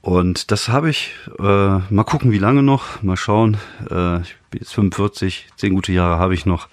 Und 0.00 0.50
das 0.50 0.68
habe 0.68 0.90
ich, 0.90 1.12
äh, 1.38 1.42
mal 1.42 2.04
gucken, 2.04 2.30
wie 2.30 2.38
lange 2.38 2.62
noch, 2.62 3.02
mal 3.02 3.16
schauen. 3.16 3.56
Äh, 3.90 4.20
ich 4.22 4.36
bin 4.50 4.60
jetzt 4.60 4.72
45, 4.72 5.48
zehn 5.56 5.74
gute 5.74 5.92
Jahre 5.92 6.18
habe 6.18 6.34
ich 6.34 6.46
noch. 6.46 6.68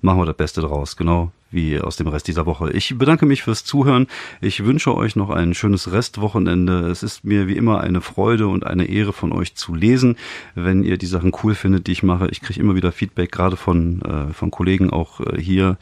Machen 0.00 0.20
wir 0.20 0.26
das 0.26 0.36
Beste 0.36 0.60
draus, 0.60 0.96
genau 0.96 1.32
wie 1.50 1.80
aus 1.80 1.96
dem 1.96 2.08
Rest 2.08 2.28
dieser 2.28 2.46
Woche. 2.46 2.70
Ich 2.72 2.96
bedanke 2.98 3.26
mich 3.26 3.42
fürs 3.42 3.64
Zuhören. 3.64 4.06
Ich 4.40 4.64
wünsche 4.64 4.94
euch 4.94 5.16
noch 5.16 5.30
ein 5.30 5.54
schönes 5.54 5.92
Restwochenende. 5.92 6.88
Es 6.88 7.02
ist 7.02 7.24
mir 7.24 7.46
wie 7.46 7.56
immer 7.56 7.80
eine 7.80 8.00
Freude 8.00 8.48
und 8.48 8.66
eine 8.66 8.86
Ehre 8.86 9.12
von 9.12 9.32
euch 9.32 9.54
zu 9.54 9.74
lesen, 9.74 10.16
wenn 10.54 10.82
ihr 10.82 10.98
die 10.98 11.06
Sachen 11.06 11.32
cool 11.42 11.54
findet, 11.54 11.86
die 11.86 11.92
ich 11.92 12.02
mache. 12.02 12.28
Ich 12.30 12.40
kriege 12.40 12.60
immer 12.60 12.74
wieder 12.74 12.92
Feedback, 12.92 13.32
gerade 13.32 13.56
von, 13.56 14.02
äh, 14.02 14.32
von 14.32 14.50
Kollegen 14.50 14.90
auch 14.90 15.20
äh, 15.20 15.40
hier. 15.40 15.78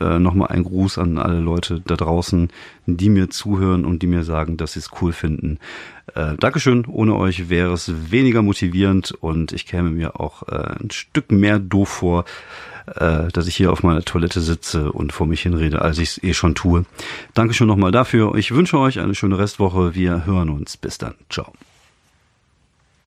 Äh, 0.00 0.20
Nochmal 0.20 0.48
ein 0.48 0.62
Gruß 0.62 0.98
an 0.98 1.18
alle 1.18 1.40
Leute 1.40 1.82
da 1.84 1.96
draußen, 1.96 2.48
die 2.86 3.08
mir 3.08 3.28
zuhören 3.28 3.84
und 3.84 4.02
die 4.02 4.06
mir 4.06 4.22
sagen, 4.22 4.56
dass 4.56 4.74
sie 4.74 4.78
es 4.78 4.90
cool 5.02 5.12
finden. 5.12 5.58
Äh, 6.14 6.36
Dankeschön. 6.38 6.86
Ohne 6.86 7.16
euch 7.16 7.48
wäre 7.48 7.72
es 7.72 8.10
weniger 8.12 8.42
motivierend 8.42 9.12
und 9.20 9.52
ich 9.52 9.66
käme 9.66 9.90
mir 9.90 10.20
auch 10.20 10.46
äh, 10.48 10.76
ein 10.80 10.90
Stück 10.92 11.32
mehr 11.32 11.58
doof 11.58 11.88
vor, 11.88 12.24
äh, 12.86 13.28
dass 13.28 13.46
ich 13.46 13.56
hier 13.56 13.72
auf 13.72 13.82
meiner 13.82 14.02
Toilette 14.02 14.40
sitze 14.40 14.92
und 14.92 15.12
vor 15.12 15.26
mich 15.26 15.42
hinrede, 15.42 15.82
als 15.82 15.98
ich 15.98 16.10
es 16.10 16.22
eh 16.22 16.34
schon 16.34 16.54
tue. 16.54 16.84
Dankeschön 17.34 17.66
nochmal 17.66 17.92
dafür. 17.92 18.34
Ich 18.34 18.52
wünsche 18.52 18.78
euch 18.78 19.00
eine 19.00 19.14
schöne 19.14 19.38
Restwoche. 19.38 19.94
Wir 19.94 20.26
hören 20.26 20.50
uns. 20.50 20.76
Bis 20.76 20.98
dann. 20.98 21.14
Ciao. 21.28 21.52